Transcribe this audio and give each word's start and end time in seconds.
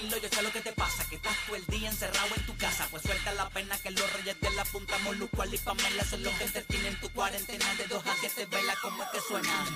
yo 0.00 0.28
sé 0.28 0.42
lo 0.42 0.50
que 0.50 0.60
te 0.60 0.72
pasa. 0.72 1.04
Que 1.08 1.16
estás 1.16 1.36
todo 1.46 1.56
el 1.56 1.66
día 1.66 1.88
encerrado 1.90 2.28
en 2.36 2.46
tu 2.46 2.56
casa. 2.56 2.86
Pues 2.90 3.02
suelta 3.02 3.32
la 3.32 3.48
pena 3.50 3.76
que 3.78 3.90
los 3.90 4.12
reyes 4.12 4.40
de 4.40 4.50
la 4.50 4.64
punta 4.64 4.98
Moluco, 4.98 5.44
y 5.44 5.58
Pamela 5.58 6.04
son 6.04 6.22
los 6.22 6.32
que 6.34 6.46
te 6.46 6.62
tienen 6.62 6.98
tu 7.00 7.08
cuarentena 7.10 7.74
de 7.74 7.86
2 7.86 8.06
a 8.06 8.14
7. 8.20 8.46
Vela 8.46 8.74
como 8.82 9.02
es 9.02 9.08
que 9.10 9.20
suena. 9.20 9.66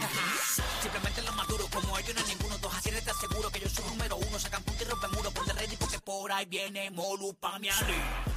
Simplemente 0.83 1.23
los 1.23 1.35
maduros, 1.37 1.69
como 1.71 1.99
ellos 1.99 2.15
no 2.15 2.21
hay 2.21 2.27
ninguno. 2.29 2.59
2 2.59 2.75
a 2.75 2.81
7 2.81 3.03
te 3.03 3.11
aseguro 3.11 3.51
que 3.51 3.61
yo 3.61 3.69
soy 3.69 3.85
número 3.85 4.17
uno. 4.17 4.39
Sacan 4.39 4.63
punta 4.63 4.83
y 4.83 4.87
rompen 4.87 5.11
muro 5.13 5.31
por 5.31 5.47
de 5.47 5.53
ready 5.53 5.77
porque 5.77 5.99
por 6.01 6.33
ahí 6.33 6.47
viene 6.47 6.91
Molu 6.91 7.35
Pamiali. 7.35 7.95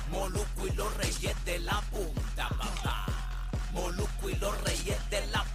Moluco 0.10 0.68
y 0.68 0.72
los 0.72 0.94
reyes 0.98 1.46
de 1.46 1.60
la 1.60 1.82
punta, 1.90 2.50
papá. 2.50 3.06
Moluco 3.72 4.30
y 4.30 4.36
los 4.36 4.62
reyes 4.62 5.10
de 5.10 5.26
la 5.28 5.44
punta. 5.44 5.51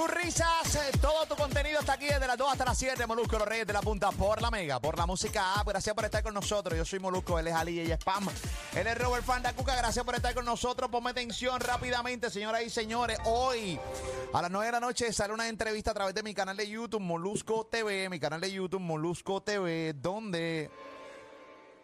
Tus 0.00 0.10
risas, 0.10 0.76
eh, 0.76 0.92
todo 0.98 1.26
tu 1.26 1.36
contenido 1.36 1.80
está 1.80 1.92
aquí 1.92 2.06
desde 2.06 2.26
las 2.26 2.38
2 2.38 2.52
hasta 2.52 2.64
las 2.64 2.78
7. 2.78 3.06
Molusco, 3.06 3.36
los 3.36 3.46
Reyes 3.46 3.66
de 3.66 3.74
la 3.74 3.82
Punta 3.82 4.10
por 4.10 4.40
la 4.40 4.50
Mega, 4.50 4.80
por 4.80 4.96
la 4.96 5.04
música 5.04 5.60
A. 5.60 5.62
Gracias 5.62 5.94
por 5.94 6.06
estar 6.06 6.22
con 6.22 6.32
nosotros. 6.32 6.74
Yo 6.74 6.86
soy 6.86 7.00
Molusco, 7.00 7.38
él 7.38 7.48
es 7.48 7.52
Ali 7.52 7.78
ella 7.78 7.96
es 7.96 8.02
Pam. 8.02 8.26
Él 8.74 8.86
es 8.86 8.96
Robert 8.96 9.26
Fanda 9.26 9.52
Cuca. 9.52 9.76
Gracias 9.76 10.02
por 10.02 10.14
estar 10.14 10.32
con 10.32 10.46
nosotros. 10.46 10.88
Ponme 10.88 11.10
atención 11.10 11.60
rápidamente, 11.60 12.30
señoras 12.30 12.62
y 12.62 12.70
señores. 12.70 13.18
Hoy, 13.26 13.78
a 14.32 14.40
las 14.40 14.50
9 14.50 14.64
de 14.64 14.72
la 14.72 14.80
noche, 14.80 15.12
sale 15.12 15.34
una 15.34 15.48
entrevista 15.48 15.90
a 15.90 15.94
través 15.94 16.14
de 16.14 16.22
mi 16.22 16.32
canal 16.32 16.56
de 16.56 16.66
YouTube, 16.66 17.02
Molusco 17.02 17.66
TV. 17.66 18.08
Mi 18.08 18.18
canal 18.18 18.40
de 18.40 18.50
YouTube, 18.50 18.80
Molusco 18.80 19.42
TV, 19.42 19.92
donde 19.92 20.70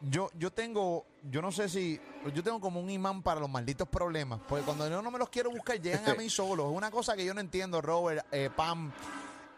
yo, 0.01 0.31
yo 0.39 0.51
tengo, 0.53 1.07
yo 1.23 1.43
no 1.43 1.51
sé 1.53 1.69
si, 1.69 2.01
yo 2.35 2.43
tengo 2.43 2.61
como 2.61 2.81
un 2.81 2.91
imán 2.91 3.23
para 3.23 3.41
los 3.41 3.51
malditos 3.51 3.89
problemas, 3.89 4.41
porque 4.49 4.65
cuando 4.65 4.89
yo 4.89 5.03
no 5.03 5.11
me 5.11 5.19
los 5.19 5.29
quiero 5.29 5.51
buscar, 5.51 5.81
llegan 5.81 6.09
a 6.09 6.15
mí 6.19 6.29
solos. 6.29 6.71
Es 6.71 6.77
una 6.77 6.91
cosa 6.91 7.17
que 7.17 7.25
yo 7.25 7.35
no 7.35 7.41
entiendo, 7.41 7.81
Robert, 7.81 8.27
eh, 8.33 8.51
Pam, 8.55 8.93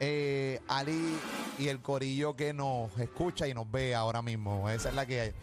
eh, 0.00 0.60
Ali 0.68 1.18
y 1.58 1.68
el 1.68 1.80
corillo 1.80 2.36
que 2.36 2.52
nos 2.52 2.96
escucha 2.98 3.48
y 3.48 3.54
nos 3.54 3.70
ve 3.70 3.94
ahora 3.94 4.22
mismo. 4.22 4.68
Esa 4.70 4.90
es 4.90 4.94
la 4.94 5.06
que 5.06 5.20
hay. 5.20 5.34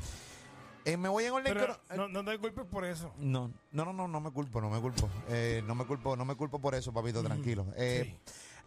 Eh, 0.86 0.98
me 0.98 1.10
voy 1.10 1.26
en 1.26 1.34
orden. 1.34 1.54
Pero 1.54 1.80
no, 1.96 2.08
no 2.08 2.24
te 2.24 2.38
culpes 2.38 2.64
por 2.66 2.86
eso. 2.86 3.12
no, 3.18 3.52
no, 3.72 3.86
no, 3.86 3.92
no, 3.92 4.08
no 4.08 4.22
me 4.22 4.32
culpo, 4.32 4.62
no 4.62 4.70
me 4.70 4.80
culpo. 4.80 5.10
Eh, 5.30 5.64
no 5.66 5.74
me 5.74 5.86
culpo, 5.86 6.16
no 6.16 6.26
me 6.26 6.36
culpo 6.36 6.60
por 6.60 6.76
eso, 6.76 6.94
papito, 6.94 7.24
tranquilo. 7.24 7.66
Eh, 7.76 8.16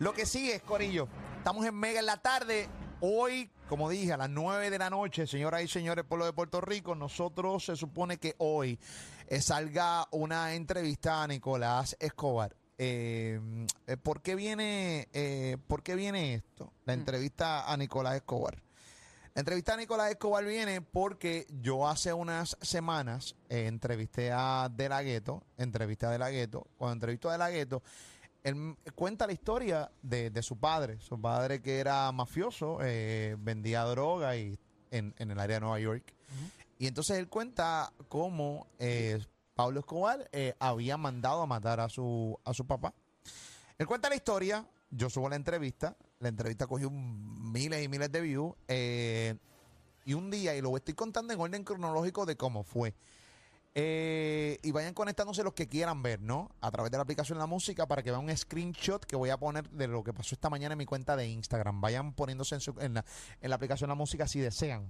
Lo 0.01 0.13
que 0.13 0.27
sí 0.27 0.51
es, 0.51 0.61
Corillo, 0.63 1.07
estamos 1.39 1.65
en 1.65 1.77
Mega 1.77 2.01
en 2.01 2.07
la 2.07 2.17
tarde. 2.17 2.69
Hoy, 3.01 3.49
como 3.69 3.89
dije, 3.89 4.13
a 4.13 4.17
las 4.17 4.29
9 4.29 4.71
de 4.71 4.79
la 4.79 4.91
noche, 4.91 5.29
señoras 5.29 5.63
y 5.63 5.69
señores, 5.69 6.05
pueblo 6.05 6.25
de 6.27 6.33
Puerto 6.33 6.61
Rico, 6.61 6.97
nosotros 6.97 7.65
se 7.65 7.77
supone 7.77 8.19
que 8.19 8.35
hoy 8.39 8.77
eh, 9.29 9.41
salga 9.41 10.09
una 10.11 10.55
entrevista 10.55 11.23
a 11.23 11.29
Nicolás 11.29 11.97
Escobar. 12.01 12.57
Eh, 12.77 13.41
eh, 13.87 13.97
¿por, 13.97 14.21
qué 14.21 14.35
viene, 14.35 15.09
eh, 15.13 15.59
¿Por 15.69 15.85
qué 15.85 15.95
viene 15.95 16.35
esto? 16.35 16.73
La 16.87 16.95
entrevista 16.95 17.73
a 17.73 17.77
Nicolás 17.77 18.17
Escobar. 18.17 18.61
La 19.39 19.43
entrevista 19.43 19.75
a 19.75 19.77
Nicolás 19.77 20.11
Escobar 20.11 20.45
viene 20.45 20.81
porque 20.81 21.47
yo 21.61 21.87
hace 21.87 22.13
unas 22.13 22.57
semanas 22.61 23.37
eh, 23.49 23.67
entrevisté 23.69 24.33
a 24.33 24.69
De 24.75 24.89
La 24.89 25.03
Ghetto, 25.03 25.45
entrevisté 25.57 26.07
a 26.07 26.11
De 26.11 26.19
La 26.19 26.31
Ghetto. 26.31 26.67
Cuando 26.77 26.95
entrevisto 26.95 27.29
a 27.29 27.33
De 27.33 27.39
La 27.39 27.51
Ghetto, 27.51 27.81
él 28.45 28.77
cuenta 28.95 29.27
la 29.27 29.33
historia 29.33 29.91
de, 30.03 30.31
de 30.31 30.43
su 30.43 30.57
padre. 30.57 30.99
Su 31.01 31.21
padre 31.21 31.61
que 31.61 31.79
era 31.79 32.11
mafioso, 32.13 32.79
eh, 32.83 33.37
vendía 33.39 33.85
droga 33.85 34.37
y 34.37 34.59
en, 34.91 35.15
en 35.19 35.31
el 35.31 35.39
área 35.39 35.57
de 35.57 35.61
Nueva 35.61 35.81
York. 35.81 36.15
Y 36.79 36.87
entonces 36.87 37.19
él 37.19 37.29
cuenta 37.29 37.93
cómo 38.09 38.67
eh, 38.79 39.19
Pablo 39.55 39.81
Escobar 39.81 40.29
eh, 40.33 40.55
había 40.61 40.97
mandado 40.97 41.43
a 41.43 41.47
matar 41.47 41.81
a 41.81 41.89
su, 41.89 42.39
a 42.45 42.55
su 42.55 42.67
papá. 42.67 42.95
Él 43.77 43.87
cuenta 43.87 44.09
la 44.09 44.15
historia, 44.15 44.65
yo 44.91 45.11
subo 45.11 45.29
la 45.29 45.37
entrevista, 45.37 45.97
la 46.21 46.29
entrevista 46.29 46.67
cogió 46.67 46.91
miles 46.91 47.85
y 47.85 47.89
miles 47.89 48.11
de 48.13 48.21
views, 48.21 48.55
eh, 48.69 49.37
y 50.05 50.15
un 50.15 50.31
día, 50.31 50.55
y 50.57 50.61
lo 50.61 50.77
estoy 50.77 50.95
contando 50.95 51.35
en 51.35 51.41
orden 51.41 51.65
cronológico 51.65 52.25
de 52.25 52.37
cómo 52.37 52.63
fue. 52.63 52.95
Eh, 53.75 54.59
y 54.63 54.73
vayan 54.73 54.93
conectándose 54.93 55.45
los 55.45 55.53
que 55.53 55.69
quieran 55.69 56.03
ver, 56.03 56.21
¿no? 56.21 56.51
A 56.61 56.71
través 56.71 56.91
de 56.91 56.99
la 56.99 57.03
aplicación 57.03 57.39
La 57.39 57.47
Música 57.47 57.87
para 57.87 58.03
que 58.03 58.11
vean 58.11 58.25
un 58.25 58.37
screenshot 58.37 59.05
que 59.05 59.15
voy 59.15 59.31
a 59.31 59.37
poner 59.37 59.69
de 59.71 59.87
lo 59.87 60.03
que 60.03 60.13
pasó 60.13 60.35
esta 60.35 60.51
mañana 60.51 60.73
en 60.73 60.79
mi 60.79 60.87
cuenta 60.87 61.17
de 61.17 61.29
Instagram. 61.29 61.81
Vayan 61.81 62.13
poniéndose 62.13 62.57
en, 62.81 62.95
la, 62.95 63.05
en 63.41 63.51
la 63.51 63.57
aplicación 63.57 63.89
La 63.89 63.95
Música 63.95 64.27
si 64.27 64.41
desean. 64.41 64.89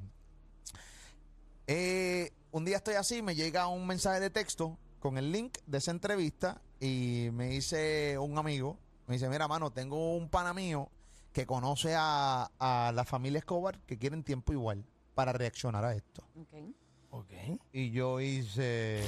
Eh, 1.66 2.32
un 2.50 2.64
día 2.64 2.78
estoy 2.78 2.94
así, 2.94 3.20
me 3.20 3.34
llega 3.34 3.66
un 3.66 3.86
mensaje 3.86 4.20
de 4.20 4.30
texto 4.30 4.78
con 5.00 5.18
el 5.18 5.32
link 5.32 5.58
de 5.66 5.78
esa 5.78 5.90
entrevista 5.90 6.62
y 6.80 7.28
me 7.32 7.48
dice 7.48 8.16
un 8.16 8.38
amigo, 8.38 8.78
me 9.06 9.16
dice, 9.16 9.28
mira, 9.28 9.48
mano, 9.48 9.70
tengo 9.70 10.16
un 10.16 10.30
pana 10.30 10.54
mío 10.54 10.88
que 11.34 11.44
conoce 11.44 11.94
a, 11.94 12.50
a 12.58 12.92
la 12.92 13.04
familia 13.04 13.40
Escobar 13.40 13.78
que 13.80 13.98
quieren 13.98 14.24
tiempo 14.24 14.54
igual 14.54 14.86
para 15.14 15.34
reaccionar 15.34 15.84
a 15.84 15.94
esto. 15.94 16.24
Ok. 16.40 16.87
Ok. 17.10 17.32
Y 17.72 17.90
yo 17.90 18.20
hice... 18.20 19.02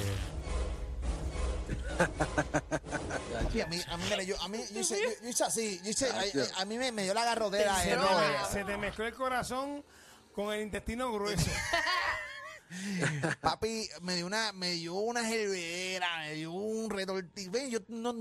Y 3.54 3.60
a 3.60 3.66
mí, 3.66 3.80
a 3.88 3.96
mí, 3.96 4.04
mira, 4.08 4.22
yo, 4.22 4.40
a 4.40 4.48
mí, 4.48 4.58
yo 4.72 4.80
hice, 4.80 5.00
yo, 5.02 5.08
yo 5.22 5.28
hice 5.28 5.44
así, 5.44 5.80
yo 5.84 5.90
hice, 5.90 6.08
a, 6.08 6.60
a 6.62 6.64
mí 6.64 6.78
me, 6.78 6.92
me 6.92 7.02
dio 7.04 7.14
la 7.14 7.24
garrodera. 7.24 7.76
Se 7.80 7.92
eh, 7.92 7.96
te, 7.96 7.96
Robert. 7.96 8.40
me- 8.42 8.48
se 8.52 8.64
te 8.64 8.76
mezcló 8.76 9.06
el 9.06 9.14
corazón 9.14 9.84
con 10.32 10.52
el 10.52 10.62
intestino 10.62 11.12
grueso. 11.12 11.50
Papi, 13.40 13.88
me 14.02 14.16
dio 14.16 14.26
una, 14.26 14.52
me 14.52 14.70
dio 14.72 14.94
una 14.94 15.28
hervidera, 15.28 16.18
me 16.20 16.34
dio 16.34 16.52
un 16.52 16.88
retortijo. 16.90 17.50
Ven, 17.50 17.70
Yo 17.70 17.80
no, 17.88 18.14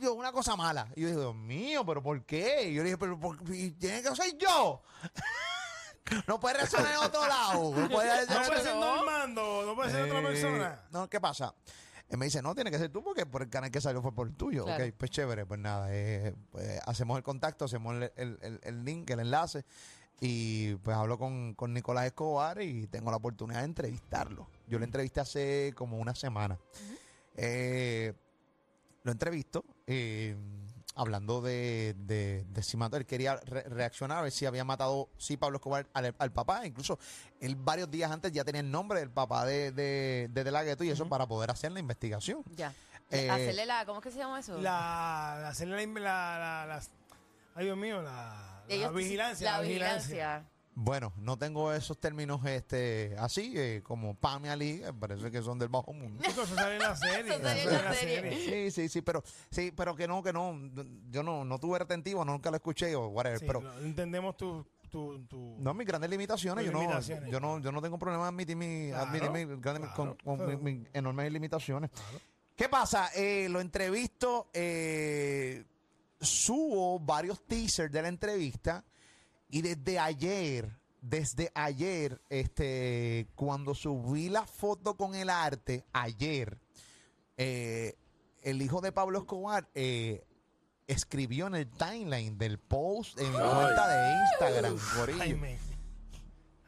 yo, 0.00 0.14
una 0.14 0.32
cosa 0.32 0.56
mala. 0.56 0.88
Y 0.96 1.02
yo 1.02 1.08
dije, 1.08 1.20
Dios 1.20 1.34
mío, 1.34 1.84
¿pero 1.86 2.02
por 2.02 2.24
qué? 2.24 2.68
Y 2.68 2.74
yo 2.74 2.82
le 2.82 2.86
dije, 2.86 2.98
pero 2.98 3.18
¿por 3.20 3.38
qué? 3.44 3.74
tiene 3.78 4.02
que 4.02 4.16
ser 4.16 4.36
yo? 4.38 4.82
no 6.26 6.40
puede 6.40 6.56
reaccionar 6.56 6.92
en 6.92 6.98
otro 6.98 7.26
lado. 7.26 7.74
No 7.74 7.88
puede 7.88 8.26
No 8.26 8.42
puede 8.46 8.62
ser 8.62 8.74
Normando, 8.76 9.62
no 9.66 9.74
puede 9.74 9.90
ser 9.90 10.02
otra 10.04 10.20
Eh, 10.20 10.22
persona. 10.22 10.82
No, 10.90 11.08
¿qué 11.08 11.20
pasa? 11.20 11.54
Él 12.08 12.18
me 12.18 12.26
dice, 12.26 12.42
no, 12.42 12.54
tiene 12.54 12.70
que 12.70 12.78
ser 12.78 12.90
tú 12.90 13.02
porque 13.02 13.24
por 13.24 13.42
el 13.42 13.48
canal 13.48 13.70
que 13.70 13.80
salió 13.80 14.02
fue 14.02 14.14
por 14.14 14.26
el 14.28 14.34
tuyo. 14.34 14.64
Claro. 14.64 14.84
Ok, 14.84 14.92
pues 14.98 15.10
chévere, 15.10 15.46
pues 15.46 15.58
nada, 15.60 15.86
eh, 15.90 16.34
pues 16.50 16.78
hacemos 16.86 17.16
el 17.16 17.22
contacto, 17.22 17.64
hacemos 17.64 17.94
el, 17.94 18.12
el- 18.16 18.38
el- 18.42 18.60
el 18.62 18.84
link, 18.84 19.08
el 19.10 19.20
enlace 19.20 19.64
y 20.20 20.74
pues 20.76 20.94
hablo 20.96 21.18
con, 21.18 21.54
con 21.54 21.72
Nicolás 21.72 22.04
Escobar 22.06 22.60
y 22.60 22.86
tengo 22.88 23.10
la 23.10 23.16
oportunidad 23.16 23.60
de 23.60 23.64
entrevistarlo. 23.66 24.46
Yo 24.68 24.78
lo 24.78 24.84
entrevisté 24.84 25.20
hace 25.20 25.72
como 25.74 25.96
una 25.96 26.14
semana. 26.14 26.58
Eh, 27.34 28.12
lo 29.04 29.12
entrevisto 29.12 29.64
eh, 29.86 30.36
hablando 30.94 31.40
de, 31.40 31.94
de, 31.98 32.44
de 32.48 32.62
si 32.62 32.76
mató. 32.76 32.96
Él 32.96 33.06
quería 33.06 33.36
re- 33.36 33.62
reaccionar 33.62 34.18
a 34.18 34.22
ver 34.22 34.32
si 34.32 34.46
había 34.46 34.64
matado, 34.64 35.08
sí, 35.18 35.36
Pablo 35.36 35.56
Escobar 35.56 35.86
al, 35.94 36.14
al 36.18 36.32
papá. 36.32 36.66
Incluso 36.66 36.98
él 37.40 37.56
varios 37.56 37.90
días 37.90 38.10
antes 38.10 38.32
ya 38.32 38.44
tenía 38.44 38.60
el 38.60 38.70
nombre 38.70 39.00
del 39.00 39.10
papá 39.10 39.44
de, 39.46 39.72
de, 39.72 40.28
de, 40.30 40.44
De 40.44 40.50
La 40.50 40.62
Ghetto 40.64 40.84
y 40.84 40.90
eso 40.90 41.08
para 41.08 41.26
poder 41.26 41.50
hacer 41.50 41.72
la 41.72 41.80
investigación. 41.80 42.42
Ya. 42.56 42.72
Eh, 43.10 43.28
Hacerle 43.28 43.66
la, 43.66 43.84
¿cómo 43.84 43.98
es 44.00 44.04
que 44.04 44.10
se 44.10 44.18
llama 44.18 44.40
eso? 44.40 44.54
La, 44.56 45.38
la, 45.42 45.48
hacerle 45.48 45.86
la, 45.86 46.00
la, 46.00 46.38
la- 46.38 46.66
las- 46.66 46.90
ay 47.54 47.66
Dios 47.66 47.76
mío, 47.76 48.00
la, 48.00 48.62
la 48.68 48.88
vigilancia. 48.90 49.52
La 49.52 49.60
vigilancia. 49.60 50.08
vigilancia. 50.08 50.51
Bueno, 50.74 51.12
no 51.18 51.36
tengo 51.36 51.70
esos 51.72 51.98
términos 52.00 52.40
este 52.46 53.14
así, 53.18 53.52
eh, 53.56 53.82
como 53.84 54.14
Pam 54.14 54.46
y 54.46 54.48
Ali, 54.48 54.70
eh, 54.82 54.92
parece 54.98 55.30
que 55.30 55.42
son 55.42 55.58
del 55.58 55.68
bajo 55.68 55.92
mundo. 55.92 56.24
Eso 56.26 56.46
sale 56.46 56.76
en 56.76 56.82
la 56.82 56.96
serie. 56.96 57.34
Eso 57.34 57.42
sale 57.42 57.62
en 57.62 57.84
la 57.84 57.94
serie. 57.94 58.70
Sí, 58.70 58.70
sí, 58.70 58.88
sí, 58.88 59.02
pero 59.02 59.22
sí, 59.50 59.70
pero 59.76 59.94
que 59.94 60.08
no, 60.08 60.22
que 60.22 60.32
no, 60.32 60.58
yo 61.10 61.22
no, 61.22 61.44
no 61.44 61.58
tuve 61.58 61.78
retentivo, 61.78 62.24
nunca 62.24 62.50
lo 62.50 62.56
escuché 62.56 62.94
o 62.96 63.08
whatever, 63.08 63.38
Sí, 63.38 63.44
pero 63.46 63.60
lo- 63.60 63.78
entendemos 63.80 64.34
tu, 64.38 64.66
tu, 64.90 65.18
tu- 65.26 65.56
no 65.58 65.74
mis 65.74 65.86
grandes 65.86 66.08
limitaciones, 66.08 66.64
Tus 66.64 66.72
yo 66.72 66.80
no, 66.80 67.00
yo 67.30 67.40
no, 67.40 67.58
yo 67.60 67.70
no 67.70 67.82
tengo 67.82 67.98
problema 67.98 68.28
admitir, 68.28 68.56
mi, 68.56 68.88
Claro, 68.88 69.04
admitir 69.10 69.30
mis 69.30 69.60
grandes, 69.60 69.90
claro, 69.90 70.16
con, 70.24 70.64
mis 70.64 70.88
enormes 70.94 71.30
limitaciones. 71.30 71.90
¿Qué 72.56 72.70
pasa? 72.70 73.10
Eh, 73.14 73.46
lo 73.50 73.60
entrevisto, 73.60 74.48
eh, 74.54 75.64
subo 76.18 76.98
varios 76.98 77.42
teasers 77.46 77.92
de 77.92 78.00
la 78.00 78.08
entrevista 78.08 78.82
y 79.52 79.60
desde 79.60 79.98
ayer, 79.98 80.78
desde 81.02 81.52
ayer, 81.54 82.22
este, 82.30 83.28
cuando 83.34 83.74
subí 83.74 84.30
la 84.30 84.46
foto 84.46 84.96
con 84.96 85.14
el 85.14 85.28
arte, 85.28 85.84
ayer, 85.92 86.58
eh, 87.36 87.94
el 88.42 88.62
hijo 88.62 88.80
de 88.80 88.92
Pablo 88.92 89.18
Escobar 89.18 89.68
eh, 89.74 90.24
escribió 90.86 91.48
en 91.48 91.56
el 91.56 91.68
timeline 91.68 92.38
del 92.38 92.58
post 92.58 93.20
en 93.20 93.30
mi 93.30 93.36
cuenta 93.36 93.88
de 93.88 94.20
Instagram. 94.22 94.78
corillo. 94.96 95.22
Ay, 95.22 95.58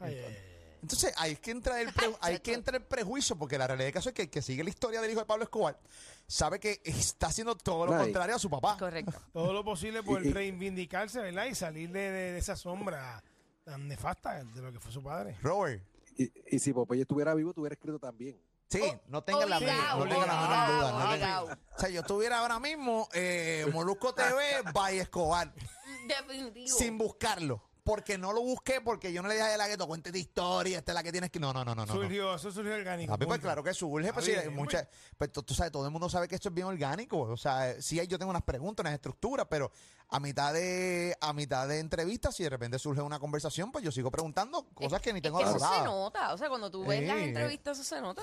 ay, 0.01 0.19
ay. 0.19 0.44
Entonces, 0.85 1.15
hay 1.17 1.37
que 1.37 1.51
entrar 1.51 1.79
el 1.81 1.93
pre- 1.95 2.15
hay 2.21 2.39
que 2.41 2.53
entrar 2.53 2.75
el 2.81 2.87
prejuicio, 2.87 3.37
porque 3.37 3.57
la 3.57 3.67
realidad 3.67 3.87
del 3.87 3.95
caso 3.95 4.11
es 4.11 4.15
que 4.15 4.23
el 4.23 4.31
que 4.31 4.43
sigue 4.43 4.63
la 4.63 4.69
historia 4.71 5.01
del 5.01 5.11
hijo 5.11 5.21
de 5.21 5.27
Pablo 5.27 5.45
Escobar 5.45 5.79
sabe 6.27 6.61
que 6.61 6.81
está 6.85 7.29
haciendo 7.29 7.57
todo 7.57 7.87
lo 7.87 7.93
Right. 7.93 8.03
contrario 8.05 8.37
a 8.37 8.39
su 8.39 8.51
papá. 8.51 8.77
Correcto. 8.79 9.13
Todo 9.33 9.53
lo 9.53 9.65
posible 9.65 10.03
por 10.03 10.23
reivindicarse, 10.23 11.21
¿verdad? 11.21 11.47
Y 11.47 11.55
salir 11.55 11.91
de, 11.91 12.11
de- 12.11 12.33
de 12.33 12.39
esa 12.39 12.55
sombra 12.57 13.23
tan 13.65 13.89
nefasta 13.89 14.45
de 14.45 14.61
lo 14.63 14.71
que 14.73 14.79
fue 14.81 14.93
su 14.93 15.03
padre. 15.03 15.37
Robert, 15.43 15.83
Y, 16.19 16.31
y 16.55 16.59
si 16.59 16.73
Popeye 16.75 17.03
estuviera 17.03 17.35
vivo, 17.35 17.53
tuviera 17.55 17.73
escrito 17.75 17.99
también. 17.99 18.39
sí, 18.69 18.83
no 19.09 19.23
tenga 19.25 19.47
la, 19.47 19.59
no 19.59 19.67
tenga 20.07 20.27
la 20.27 20.41
menor 20.41 20.79
duda. 20.79 20.93
no 20.93 21.11
tenga- 21.13 21.43
o 21.45 21.79
sea, 21.79 21.89
yo 21.89 22.01
estuviera 22.01 22.39
ahora 22.41 22.59
mismo 22.61 23.09
eh, 23.15 23.67
Molusco 23.73 24.15
TV 24.15 24.63
by 24.75 24.99
Escobar, 24.99 25.51
Definitivo. 26.07 26.69
sin 26.77 26.99
buscarlo. 26.99 27.63
Porque 27.85 28.17
no 28.17 28.33
lo 28.33 28.41
busqué, 28.41 28.81
porque 28.81 29.13
yo 29.13 29.21
no 29.23 29.29
le 29.29 29.35
dije 29.35 29.47
a 29.47 29.57
la 29.59 29.69
gueto, 29.69 29.87
cuéntate 29.87 30.19
historia, 30.19 30.79
esta 30.79 30.93
es 30.93 30.95
la 30.95 31.03
que 31.03 31.13
tienes 31.13 31.31
que. 31.31 31.39
No, 31.39 31.53
no, 31.53 31.65
no, 31.65 31.75
no. 31.75 31.85
no. 31.85 31.93
surgió, 31.93 32.35
eso 32.35 32.51
surgió 32.51 32.75
orgánico. 32.75 33.13
Papi, 33.13 33.27
pues 33.27 33.41
claro 33.41 33.63
que 33.63 33.75
surge, 33.75 34.13
pues, 34.13 34.25
sí, 34.25 34.33
mucha- 34.51 34.89
pues, 35.19 35.31
tú, 35.31 35.43
tú 35.43 35.55
sabes, 35.55 35.71
todo 35.71 35.85
el 35.85 35.93
mundo 35.93 36.09
sabe 36.09 36.27
que 36.27 36.35
esto 36.35 36.49
es 36.49 36.55
bien 36.55 36.67
orgánico. 36.67 37.21
O 37.21 37.37
sea, 37.37 37.81
sí, 37.83 38.01
hay- 38.01 38.07
yo 38.07 38.19
tengo 38.19 38.31
unas 38.31 38.43
preguntas, 38.43 38.83
unas 38.83 38.95
estructuras, 38.95 39.47
pero 39.51 39.71
a 40.09 40.19
mitad 40.19 40.53
de 40.55 41.17
a 41.21 41.33
mitad 41.35 41.69
de 41.69 41.79
entrevistas, 41.79 42.35
si 42.35 42.43
de 42.43 42.51
repente 42.51 42.79
surge 42.79 43.03
una 43.03 43.19
conversación, 43.19 43.71
pues 43.71 43.85
yo 43.85 43.93
sigo 43.93 44.11
preguntando 44.11 44.67
cosas 44.75 45.03
que 45.03 45.13
ni 45.13 45.21
tengo 45.21 45.39
es 45.41 45.45
que 45.45 45.57
eso 45.57 45.59
se 45.69 45.83
nota. 45.85 46.33
O 46.33 46.39
sea, 46.39 46.49
cuando 46.49 46.71
tú 46.71 46.85
ves 46.87 47.01
Sí, 47.01 47.07
las 47.07 47.19
entrevistas, 47.19 47.79
eso 47.79 47.95
se 47.97 48.01
nota. 48.01 48.23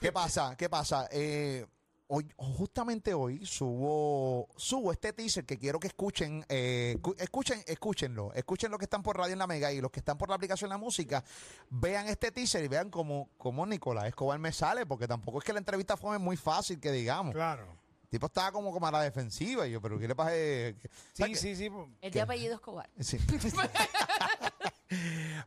¿Qué 0.00 0.12
pasa? 0.12 0.56
¿Qué 0.56 0.68
pasa? 0.68 1.08
Eh, 1.10 1.66
hoy, 2.08 2.26
justamente 2.36 3.14
hoy 3.14 3.44
subo, 3.46 4.48
subo 4.56 4.92
este 4.92 5.12
teaser 5.12 5.44
que 5.44 5.58
quiero 5.58 5.78
que 5.78 5.86
escuchen, 5.88 6.44
eh, 6.48 6.98
cu- 7.00 7.14
escuchen, 7.18 7.62
escúchenlo, 7.66 8.32
escuchen 8.34 8.70
los 8.70 8.78
que 8.78 8.84
están 8.84 9.02
por 9.02 9.16
radio 9.16 9.32
en 9.34 9.38
la 9.38 9.46
Mega 9.46 9.72
y 9.72 9.80
los 9.80 9.90
que 9.90 10.00
están 10.00 10.18
por 10.18 10.28
la 10.28 10.34
aplicación 10.34 10.70
La 10.70 10.78
Música, 10.78 11.22
vean 11.70 12.08
este 12.08 12.32
teaser 12.32 12.64
y 12.64 12.68
vean 12.68 12.90
cómo, 12.90 13.28
cómo 13.38 13.64
Nicolás 13.66 14.06
Escobar 14.06 14.38
me 14.38 14.52
sale, 14.52 14.86
porque 14.86 15.06
tampoco 15.06 15.38
es 15.38 15.44
que 15.44 15.52
la 15.52 15.58
entrevista 15.60 15.96
fue 15.96 16.18
muy 16.18 16.36
fácil, 16.36 16.80
que 16.80 16.90
digamos. 16.92 17.34
Claro. 17.34 17.76
El 18.04 18.08
tipo 18.08 18.26
estaba 18.26 18.52
como, 18.52 18.72
como 18.72 18.86
a 18.86 18.90
la 18.90 19.02
defensiva 19.02 19.66
y 19.66 19.72
yo, 19.72 19.82
pero 19.82 19.98
¿qué 19.98 20.08
le 20.08 20.14
pasa? 20.14 20.30
Sí, 20.32 20.88
¿sabes 21.12 21.40
sí, 21.40 21.54
sí. 21.54 21.70
Es 22.00 22.12
de 22.12 22.20
apellido 22.22 22.54
Escobar. 22.54 22.88
Sí. 23.00 23.18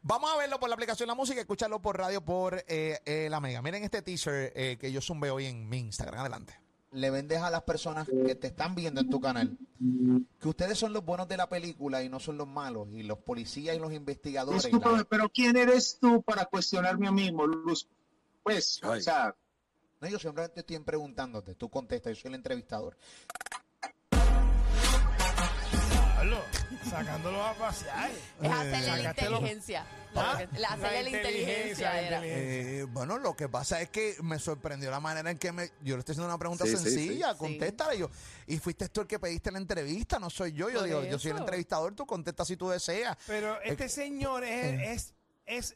Vamos 0.03 0.31
a 0.33 0.37
verlo 0.37 0.59
por 0.59 0.69
la 0.69 0.75
aplicación 0.75 1.07
La 1.07 1.15
Música, 1.15 1.39
escucharlo 1.41 1.81
por 1.81 1.97
radio 1.97 2.23
por 2.23 2.63
eh, 2.67 2.99
eh, 3.05 3.27
la 3.29 3.39
Mega. 3.39 3.61
Miren 3.61 3.83
este 3.83 4.01
teaser 4.01 4.51
eh, 4.55 4.77
que 4.79 4.91
yo 4.91 5.01
zumbé 5.01 5.29
hoy 5.31 5.45
en 5.45 5.67
mi 5.67 5.77
Instagram. 5.79 6.19
Adelante. 6.21 6.59
Le 6.93 7.09
vendes 7.09 7.39
a 7.41 7.49
las 7.49 7.63
personas 7.63 8.05
que 8.07 8.35
te 8.35 8.47
están 8.47 8.75
viendo 8.75 8.99
en 8.99 9.09
tu 9.09 9.21
canal 9.21 9.57
que 10.39 10.47
ustedes 10.49 10.77
son 10.77 10.91
los 10.91 11.05
buenos 11.05 11.27
de 11.27 11.37
la 11.37 11.47
película 11.47 12.03
y 12.03 12.09
no 12.09 12.19
son 12.19 12.37
los 12.37 12.47
malos, 12.47 12.89
y 12.91 13.03
los 13.03 13.17
policías 13.19 13.75
y 13.75 13.79
los 13.79 13.93
investigadores. 13.93 14.65
y 14.65 14.67
la- 14.71 14.77
Discúlpame, 14.77 15.05
pero 15.05 15.29
¿quién 15.29 15.55
eres 15.55 15.97
tú 16.01 16.21
para 16.21 16.45
cuestionarme 16.45 17.07
a 17.07 17.11
mí, 17.11 17.31
Molusco? 17.31 17.89
Pues, 18.43 18.81
o 18.83 18.99
sea, 18.99 19.33
No, 20.01 20.07
yo 20.09 20.19
simplemente 20.19 20.59
estoy 20.61 20.79
preguntándote. 20.79 21.55
Tú 21.55 21.69
contestas, 21.69 22.17
yo 22.17 22.21
soy 22.23 22.29
el 22.29 22.35
entrevistador. 22.35 22.97
Sacándolo 27.05 27.43
a 27.43 27.53
pasear. 27.53 28.11
Es 28.41 28.51
hacerle 28.51 28.87
la 28.87 28.97
Sácatelo. 28.97 29.37
inteligencia. 29.37 29.85
Ah, 30.13 30.43
La, 30.57 30.67
hacerle 30.69 31.03
la 31.03 31.09
inteligencia 31.17 31.89
la 31.93 32.01
era. 32.01 32.17
inteligencia. 32.17 32.79
Eh, 32.81 32.83
bueno, 32.83 33.17
lo 33.17 33.33
que 33.35 33.47
pasa 33.47 33.79
es 33.81 33.89
que 33.89 34.15
me 34.21 34.39
sorprendió 34.39 34.91
la 34.91 34.99
manera 34.99 35.31
en 35.31 35.37
que 35.37 35.51
me, 35.53 35.69
yo 35.81 35.95
le 35.95 35.99
estoy 35.99 36.13
haciendo 36.13 36.25
una 36.27 36.37
pregunta 36.37 36.65
Sí, 36.65 36.71
sí, 36.75 36.83
sencilla, 36.83 37.31
sí. 37.31 37.37
contéstala. 37.39 37.95
Y 37.95 37.99
yo, 37.99 38.09
y 38.47 38.57
fuiste 38.59 38.89
tú 38.89 39.01
el 39.01 39.07
que 39.07 39.19
pediste 39.19 39.51
la 39.51 39.57
entrevista, 39.59 40.19
no 40.19 40.29
soy 40.29 40.51
yo. 40.51 40.69
Yo 40.69 40.79
Por 40.79 40.87
digo, 40.87 41.03
yo 41.05 41.17
soy 41.17 41.31
el 41.31 41.37
eso. 41.37 41.43
entrevistador, 41.45 41.93
tú 41.95 42.05
contestas 42.05 42.47
si 42.47 42.57
tú 42.57 42.69
deseas. 42.69 43.17
Pero 43.25 43.61
este 43.61 43.87
señor 43.87 44.43
es, 44.43 44.81
es, 44.81 45.13
es 45.45 45.75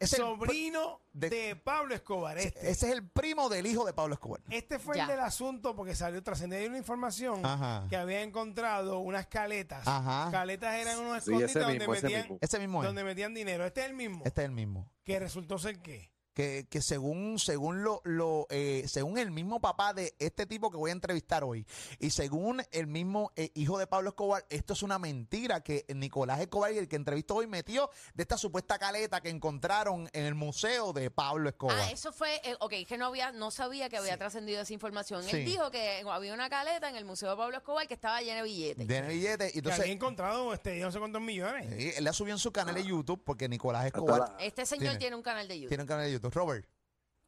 Es 0.00 0.10
sobrino 0.10 1.00
de- 1.12 1.28
de, 1.30 1.56
Pablo 1.56 1.94
Escobar. 1.94 2.38
Este. 2.38 2.70
Ese 2.70 2.86
es 2.88 2.92
el 2.94 3.06
primo 3.08 3.48
del 3.48 3.66
hijo 3.66 3.84
de 3.84 3.92
Pablo 3.92 4.14
Escobar. 4.14 4.40
Este 4.50 4.78
fue 4.78 4.96
Ya. 4.96 5.02
el 5.02 5.08
del 5.10 5.20
asunto 5.20 5.76
porque 5.76 5.94
salió 5.94 6.22
trascendió 6.22 6.58
una 6.66 6.78
información 6.78 7.44
Ajá. 7.44 7.86
que 7.88 7.96
había 7.96 8.22
encontrado 8.22 8.98
unas 9.00 9.26
caletas. 9.26 9.86
Ajá. 9.86 10.30
Caletas 10.30 10.74
eran 10.74 10.98
unos 11.00 11.22
Sí, 11.22 11.30
escondites 11.30 11.50
ese 11.50 11.58
donde, 11.60 11.78
mismo, 11.78 11.94
ese 11.94 12.02
metían, 12.06 12.20
mismo. 12.22 12.38
Ese 12.40 12.58
mismo 12.58 12.82
es. 12.82 12.86
donde 12.86 13.04
metían 13.04 13.34
dinero. 13.34 13.66
Este 13.66 13.80
es 13.82 13.86
el 13.88 13.94
mismo. 13.94 14.22
Este 14.24 14.40
es 14.40 14.44
el 14.46 14.52
mismo. 14.52 14.90
Que 15.04 15.18
resultó 15.20 15.58
ser 15.58 15.80
qué. 15.82 16.10
Que, 16.34 16.66
que 16.70 16.80
según, 16.80 17.38
según 17.38 17.82
lo, 17.82 18.00
lo 18.04 18.46
eh, 18.50 18.84
según 18.86 19.18
el 19.18 19.30
mismo 19.30 19.60
papá 19.60 19.92
de 19.92 20.14
este 20.18 20.46
tipo 20.46 20.70
que 20.70 20.76
voy 20.76 20.90
a 20.90 20.92
entrevistar 20.92 21.44
hoy, 21.44 21.66
y 21.98 22.10
según 22.10 22.62
el 22.70 22.86
mismo 22.86 23.32
eh, 23.36 23.50
hijo 23.54 23.78
de 23.78 23.86
Pablo 23.86 24.10
Escobar, 24.10 24.46
esto 24.48 24.72
es 24.74 24.82
una 24.82 24.98
mentira 24.98 25.60
que 25.62 25.84
Nicolás 25.94 26.40
Escobar, 26.40 26.72
el 26.72 26.88
que 26.88 26.96
entrevistó 26.96 27.36
hoy, 27.36 27.46
metió 27.46 27.90
de 28.14 28.22
esta 28.22 28.38
supuesta 28.38 28.78
caleta 28.78 29.20
que 29.20 29.28
encontraron 29.28 30.08
en 30.12 30.24
el 30.24 30.34
museo 30.34 30.92
de 30.92 31.10
Pablo 31.10 31.48
Escobar. 31.48 31.76
Ah, 31.80 31.90
eso 31.90 32.12
fue, 32.12 32.36
eh, 32.44 32.56
ok, 32.60 32.74
que 32.86 32.96
no 32.96 33.06
había, 33.06 33.32
no 33.32 33.50
sabía 33.50 33.88
que 33.88 33.96
había 33.96 34.16
trascendido 34.16 34.60
esa 34.62 34.72
información. 34.72 35.22
Sí. 35.24 35.36
Él 35.36 35.44
dijo 35.44 35.70
que 35.70 36.04
había 36.08 36.32
una 36.32 36.48
caleta 36.48 36.88
en 36.88 36.96
el 36.96 37.04
Museo 37.04 37.30
de 37.30 37.36
Pablo 37.36 37.56
Escobar 37.56 37.86
que 37.86 37.94
estaba 37.94 38.20
llena 38.20 38.36
de 38.36 38.42
billetes. 38.42 38.86
de 38.86 39.02
billetes. 39.02 39.52
Que 39.52 39.58
entonces, 39.58 39.80
había 39.80 39.92
encontrado 39.92 40.54
este, 40.54 40.78
no 40.80 40.92
sé 40.92 40.98
cuántos 40.98 41.20
millones. 41.20 41.66
sí, 41.76 41.92
él 41.96 42.04
la 42.04 42.12
subió 42.12 42.32
en 42.32 42.38
su 42.38 42.52
canal 42.52 42.74
de 42.74 42.84
YouTube 42.84 43.22
porque 43.24 43.48
Nicolás 43.48 43.86
Escobar 43.86 44.36
Este 44.38 44.64
señor 44.66 44.90
Tiene. 44.90 44.98
tiene, 44.98 45.16
un 45.16 45.22
canal 45.22 45.48
de 45.48 45.56
YouTube. 45.56 45.68
tiene 45.68 45.82
un 45.82 45.88
canal 45.88 46.04
de 46.06 46.12
YouTube. 46.12 46.29
Robert. 46.30 46.66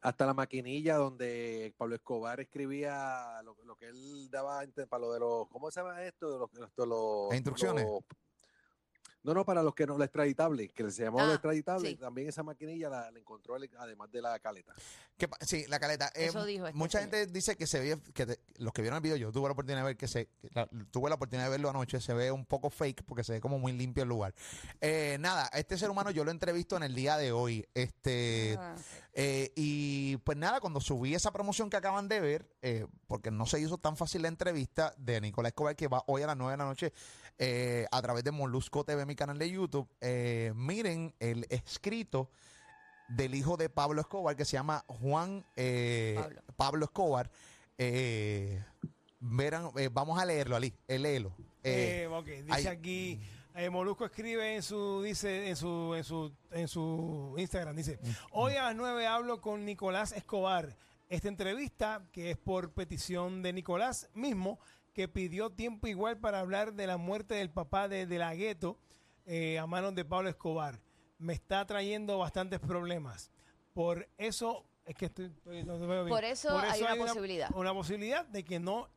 hasta 0.00 0.26
la 0.26 0.34
maquinilla 0.34 0.96
donde 0.96 1.72
Pablo 1.76 1.94
Escobar 1.94 2.40
escribía 2.40 3.40
lo, 3.44 3.56
lo 3.64 3.76
que 3.76 3.87
él 3.87 4.28
daba 4.31 4.64
para 4.88 5.00
lo 5.00 5.12
de 5.12 5.20
los, 5.20 5.49
¿cómo 5.49 5.70
se 5.70 5.81
llama 5.81 6.02
esto? 6.02 6.49
De 6.76 6.87
los, 6.87 7.34
instrucciones. 7.34 7.84
los- 7.84 8.02
no, 9.25 9.35
no, 9.35 9.45
para 9.45 9.63
los 9.63 9.75
que 9.75 9.87
no, 9.87 9.97
lo 9.97 10.05
extraditable, 10.05 10.69
que 10.69 10.91
se 10.91 11.05
llamaba 11.05 11.25
lo 11.27 11.31
Ah, 11.33 11.35
extraditable, 11.35 11.91
sí. 11.91 11.97
también 11.97 12.29
esa 12.29 12.43
maquinilla 12.43 12.89
la, 12.89 13.11
la 13.11 13.19
encontró 13.19 13.57
él, 13.57 13.71
además 13.79 14.11
de 14.11 14.21
la 14.23 14.39
caleta. 14.41 14.75
¿Qué 15.17 15.29
pa- 15.29 15.39
sí, 15.43 15.65
la 15.69 15.79
caleta. 15.79 16.09
Eh, 16.15 16.27
Eso 16.27 16.45
dijo 16.45 16.67
este 16.67 16.77
mucha 16.79 16.99
señor. 17.01 17.15
gente 17.17 17.33
dice 17.33 17.57
que 17.57 17.67
se 17.67 17.79
ve, 17.81 17.99
que 18.13 18.27
te- 18.27 18.41
los 18.57 18.73
que 18.73 18.83
vieron 18.83 18.97
el 18.97 19.03
video, 19.03 19.17
yo 19.17 19.31
tuve 19.33 19.47
la 19.49 19.53
oportunidad 19.53 19.81
de 19.83 19.87
ver 19.87 19.97
que 19.97 20.09
se, 20.09 20.27
que 20.41 20.49
la- 20.55 20.69
tuve 20.91 21.09
la 21.09 21.15
oportunidad 21.17 21.47
de 21.47 21.51
verlo 21.51 21.71
anoche, 21.71 22.01
se 22.01 22.15
ve 22.15 22.33
un 22.33 22.45
poco 22.47 22.71
fake 22.71 23.05
porque 23.05 23.23
se 23.25 23.33
ve 23.35 23.41
como 23.41 23.59
muy 23.59 23.73
limpio 23.73 24.03
el 24.03 24.09
lugar. 24.09 24.35
Eh, 24.81 25.17
nada, 25.21 25.49
a 25.53 25.59
este 25.59 25.79
ser 25.79 25.91
humano 25.91 26.11
yo 26.11 26.25
lo 26.25 26.31
entrevisto 26.31 26.77
en 26.77 26.83
el 26.83 26.95
día 26.95 27.17
de 27.17 27.33
hoy. 27.33 27.67
Este, 27.75 28.57
Ah. 28.59 28.75
eh, 29.13 29.53
y 29.55 30.17
pues 30.19 30.37
nada, 30.39 30.61
cuando 30.61 30.81
subí 30.81 31.15
esa 31.15 31.33
promoción 31.33 31.71
que 31.71 31.77
acaban 31.77 32.09
de 32.09 32.21
ver, 32.21 32.49
eh, 32.63 32.87
porque 33.07 33.31
no 33.31 33.47
se 33.47 33.61
hizo 33.61 33.79
tan 33.79 33.97
fácil 33.97 34.23
la 34.23 34.29
entrevista 34.29 34.95
de 34.97 35.21
Nicolás 35.21 35.51
Escobar, 35.51 35.77
que 35.77 35.87
va 35.89 36.03
hoy 36.07 36.23
a 36.23 36.27
las 36.27 36.37
9 36.37 36.53
de 36.53 36.57
la 36.59 36.65
noche 36.65 36.93
eh, 37.38 37.87
a 37.90 38.02
través 38.02 38.25
de 38.25 38.31
Molusco 38.31 38.84
TV, 38.84 39.05
mi 39.06 39.14
canal 39.17 39.38
de 39.38 39.50
YouTube, 39.50 39.88
eh, 40.00 40.52
miren 40.55 41.14
el 41.19 41.46
escrito 41.50 42.31
del 43.08 43.34
hijo 43.34 43.56
de 43.56 43.69
Pablo 43.69 44.00
Escobar, 44.00 44.37
que 44.37 44.44
se 44.44 44.52
llama 44.52 44.84
Juan 44.87 45.44
eh, 45.56 46.14
Pablo. 46.19 46.43
Pablo. 46.56 46.84
Escobar. 46.87 47.31
Eh, 47.79 48.62
verán, 49.20 49.70
eh, 49.76 49.88
vamos 49.93 50.19
a 50.20 50.25
leerlo, 50.25 50.56
Ali, 50.56 50.73
eh, 50.88 50.99
léelo. 50.99 51.34
Eh, 51.62 52.02
Eh, 52.05 52.06
ok, 52.08 52.26
dice 52.26 52.69
aquí, 52.69 53.20
eh, 53.55 53.70
Molusco 53.70 54.05
escribe 54.05 54.55
en 54.56 54.62
su, 54.62 55.02
dice, 55.02 55.49
en 55.49 55.56
su, 55.56 55.94
en 55.94 56.05
su, 56.05 56.32
en 56.50 56.69
su 56.69 57.35
Instagram, 57.38 57.76
dice, 57.76 57.99
hoy 58.31 58.55
a 58.55 58.64
las 58.64 58.76
9 58.76 59.06
hablo 59.06 59.40
con 59.40 59.64
Nicolás 59.64 60.12
Escobar. 60.12 60.76
Esta 61.08 61.28
entrevista, 61.28 62.02
que 62.11 62.31
es 62.31 62.38
por 62.38 62.73
petición 62.73 63.43
de 63.43 63.52
Nicolás 63.52 64.08
mismo, 64.14 64.58
que 64.93 65.09
pidió 65.09 65.50
tiempo 65.50 65.87
igual 65.87 66.19
para 66.19 66.41
hablar 66.41 66.75
de 66.75 66.87
la 66.87 66.97
muerte 66.97 67.35
del 67.35 67.50
papá 67.50 67.89
de, 67.89 68.06
de 68.06 68.19
la 68.19 68.35
gueto 68.35 68.79
eh, 69.27 69.59
a 69.59 69.67
manos 69.67 69.94
de 69.94 70.05
Pablo 70.05 70.29
Escobar. 70.29 70.81
Me 71.19 71.33
está 71.33 71.65
trayendo 71.67 72.19
bastantes 72.19 72.59
problemas. 72.61 73.31
Por 73.73 74.09
eso, 74.19 74.66
es 74.85 74.95
que 74.97 75.07
estoy, 75.07 75.26
estoy- 75.26 75.64
no 75.64 75.78
te 75.78 75.87
veo 75.87 76.05
bien. 76.05 76.14
Por 76.14 76.25
eso 76.25 76.59
hay 76.59 76.83
una 76.83 76.90
posibilidad. 77.07 77.50
Una 77.55 77.73
posibilidad 77.73 78.26
de 78.26 78.45
que 78.45 78.59
no 78.61 78.90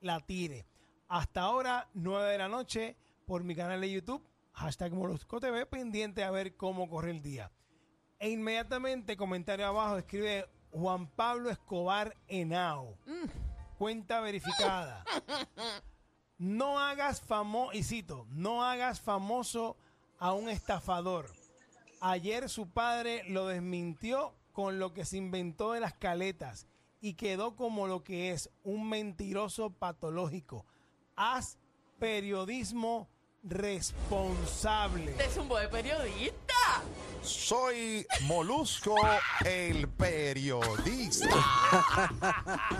la 0.00 0.20
tire. 0.20 0.66
Hasta 1.08 1.40
ahora, 1.42 1.88
9 1.94 2.30
de 2.30 2.38
la 2.38 2.48
noche, 2.48 2.96
por 3.26 3.42
mi 3.44 3.54
canal 3.54 3.80
de 3.80 3.90
YouTube, 3.90 4.22
hashtag 4.52 4.92
Molusco 4.92 5.40
TV, 5.40 5.66
pendiente 5.66 6.22
a 6.24 6.30
ver 6.30 6.56
cómo 6.56 6.88
corre 6.88 7.10
el 7.10 7.22
día. 7.22 7.50
E 8.18 8.30
inmediatamente, 8.30 9.16
comentario 9.16 9.66
abajo, 9.66 9.96
escribe 9.98 10.46
Juan 10.70 11.08
Pablo 11.08 11.50
Escobar 11.50 12.16
Henao. 12.28 12.96
Cuenta 13.82 14.20
verificada. 14.20 15.04
No 16.38 16.78
hagas 16.78 17.20
famoso, 17.20 17.72
y 17.72 17.82
cito, 17.82 18.28
no 18.30 18.64
hagas 18.64 19.00
famoso 19.00 19.76
a 20.20 20.32
un 20.34 20.48
estafador. 20.48 21.28
Ayer 22.00 22.48
su 22.48 22.70
padre 22.70 23.24
lo 23.28 23.48
desmintió 23.48 24.36
con 24.52 24.78
lo 24.78 24.92
que 24.92 25.04
se 25.04 25.16
inventó 25.16 25.72
de 25.72 25.80
las 25.80 25.94
caletas 25.94 26.68
y 27.00 27.14
quedó 27.14 27.56
como 27.56 27.88
lo 27.88 28.04
que 28.04 28.30
es 28.30 28.50
un 28.62 28.88
mentiroso 28.88 29.70
patológico. 29.70 30.64
Haz 31.16 31.58
periodismo 31.98 33.08
responsable. 33.42 35.12
Es 35.18 35.36
un 35.36 35.48
buen 35.48 35.68
periodista. 35.68 36.51
Soy 37.22 38.06
Molusco, 38.22 38.96
el 39.44 39.88
periodista. 39.88 41.28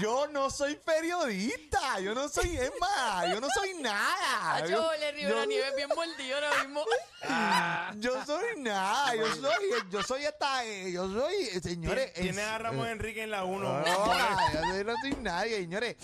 Yo 0.00 0.26
no 0.28 0.50
soy 0.50 0.76
periodista, 0.76 2.00
yo 2.00 2.14
no 2.14 2.28
soy 2.28 2.56
Emma, 2.56 3.26
yo 3.32 3.40
no 3.40 3.48
soy 3.54 3.74
nada. 3.74 4.66
Yo, 4.66 4.90
le 4.98 5.12
Rivera 5.12 5.40
yo- 5.42 5.46
Nieves 5.46 5.76
bien 5.76 5.88
mordido 5.94 6.36
ahora 6.36 6.64
mismo. 6.64 6.84
yo 8.00 8.24
soy 8.24 8.44
nada, 8.58 9.14
yo 9.14 9.26
soy, 9.34 9.68
yo 9.90 10.02
soy 10.02 10.24
esta, 10.24 10.64
eh, 10.64 10.90
yo 10.92 11.08
soy, 11.12 11.34
eh, 11.52 11.60
señores. 11.60 12.12
Tiene 12.14 12.42
en- 12.42 12.48
a 12.48 12.58
Ramón 12.58 12.88
Enrique 12.88 13.22
en 13.22 13.30
la 13.30 13.44
1. 13.44 13.80
No, 13.80 13.84
yo 13.84 14.84
no 14.84 14.94
soy 15.02 15.16
nadie, 15.20 15.56
señores. 15.58 15.96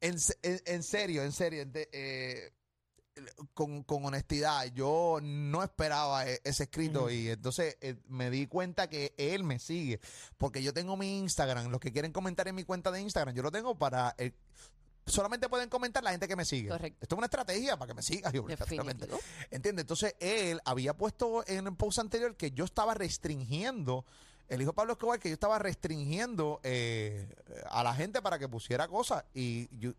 En, 0.00 0.18
se- 0.18 0.38
en- 0.42 0.62
en 0.66 0.82
serio, 0.82 1.22
en 1.22 1.32
serio, 1.32 1.64
eh, 1.74 2.52
con, 3.56 3.82
con 3.82 4.04
honestidad, 4.04 4.66
yo 4.66 5.18
no 5.22 5.62
esperaba 5.64 6.28
e- 6.28 6.40
ese 6.44 6.64
escrito 6.64 7.10
y 7.10 7.30
entonces 7.30 7.76
eh, 7.80 7.96
me 8.08 8.30
di 8.30 8.46
cuenta 8.46 8.88
que 8.88 9.14
él 9.16 9.42
me 9.44 9.58
sigue, 9.58 9.98
porque 10.36 10.62
yo 10.62 10.72
tengo 10.74 10.96
mi 10.96 11.18
Instagram, 11.18 11.70
los 11.70 11.80
que 11.80 11.90
quieren 11.90 12.12
comentar 12.12 12.46
en 12.46 12.54
mi 12.54 12.64
cuenta 12.64 12.90
de 12.92 13.00
Instagram, 13.00 13.34
yo 13.34 13.42
lo 13.42 13.50
tengo 13.50 13.74
para... 13.76 14.14
el- 14.18 14.34
solamente 15.06 15.48
pueden 15.48 15.68
comentar 15.68 16.02
la 16.02 16.10
gente 16.10 16.26
que 16.26 16.34
me 16.36 16.44
sigue. 16.44 16.68
Correcto. 16.68 16.98
Esto 17.00 17.14
es 17.14 17.18
una 17.18 17.26
estrategia 17.26 17.76
para 17.76 17.88
que 17.90 17.94
me. 17.94 18.02
Definitivo. 19.06 19.18
¿Entiendes? 19.52 19.82
Entonces, 19.84 20.14
él 20.18 20.60
había 20.64 20.94
puesto 20.96 21.44
en 21.46 21.66
el 21.68 21.76
post 21.76 22.00
anterior 22.00 22.36
que 22.36 22.50
yo 22.50 22.64
estaba 22.64 22.92
restringiendo, 22.94 24.04
el 24.48 24.62
hijo 24.62 24.72
Pablo 24.72 24.94
Escobar, 24.94 25.20
que 25.20 25.28
yo 25.28 25.34
estaba 25.34 25.60
restringiendo 25.60 26.60
eh, 26.64 27.28
a 27.70 27.84
la 27.84 27.94
gente 27.94 28.20
para 28.20 28.38
que 28.40 28.48
pusiera 28.48 28.88
cosas. 28.88 29.24
Y 29.32 29.68
yo, 29.78 29.92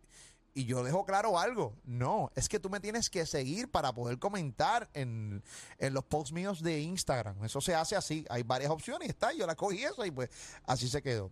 y 0.59 0.65
yo 0.65 0.83
dejo 0.83 1.05
claro 1.05 1.37
algo. 1.39 1.75
No, 1.85 2.31
es 2.35 2.49
que 2.49 2.59
tú 2.59 2.69
me 2.69 2.79
tienes 2.79 3.09
que 3.09 3.25
seguir 3.25 3.69
para 3.69 3.93
poder 3.93 4.17
comentar 4.19 4.89
en, 4.93 5.43
en 5.77 5.93
los 5.93 6.03
posts 6.05 6.31
míos 6.33 6.61
de 6.63 6.79
Instagram. 6.81 7.43
Eso 7.45 7.61
se 7.61 7.75
hace 7.75 7.95
así. 7.95 8.25
Hay 8.29 8.43
varias 8.43 8.71
opciones 8.71 9.07
está. 9.09 9.33
Yo 9.33 9.45
la 9.45 9.55
cogí 9.55 9.83
eso 9.83 10.05
y 10.05 10.11
pues 10.11 10.29
así 10.65 10.87
se 10.89 11.01
quedó. 11.01 11.29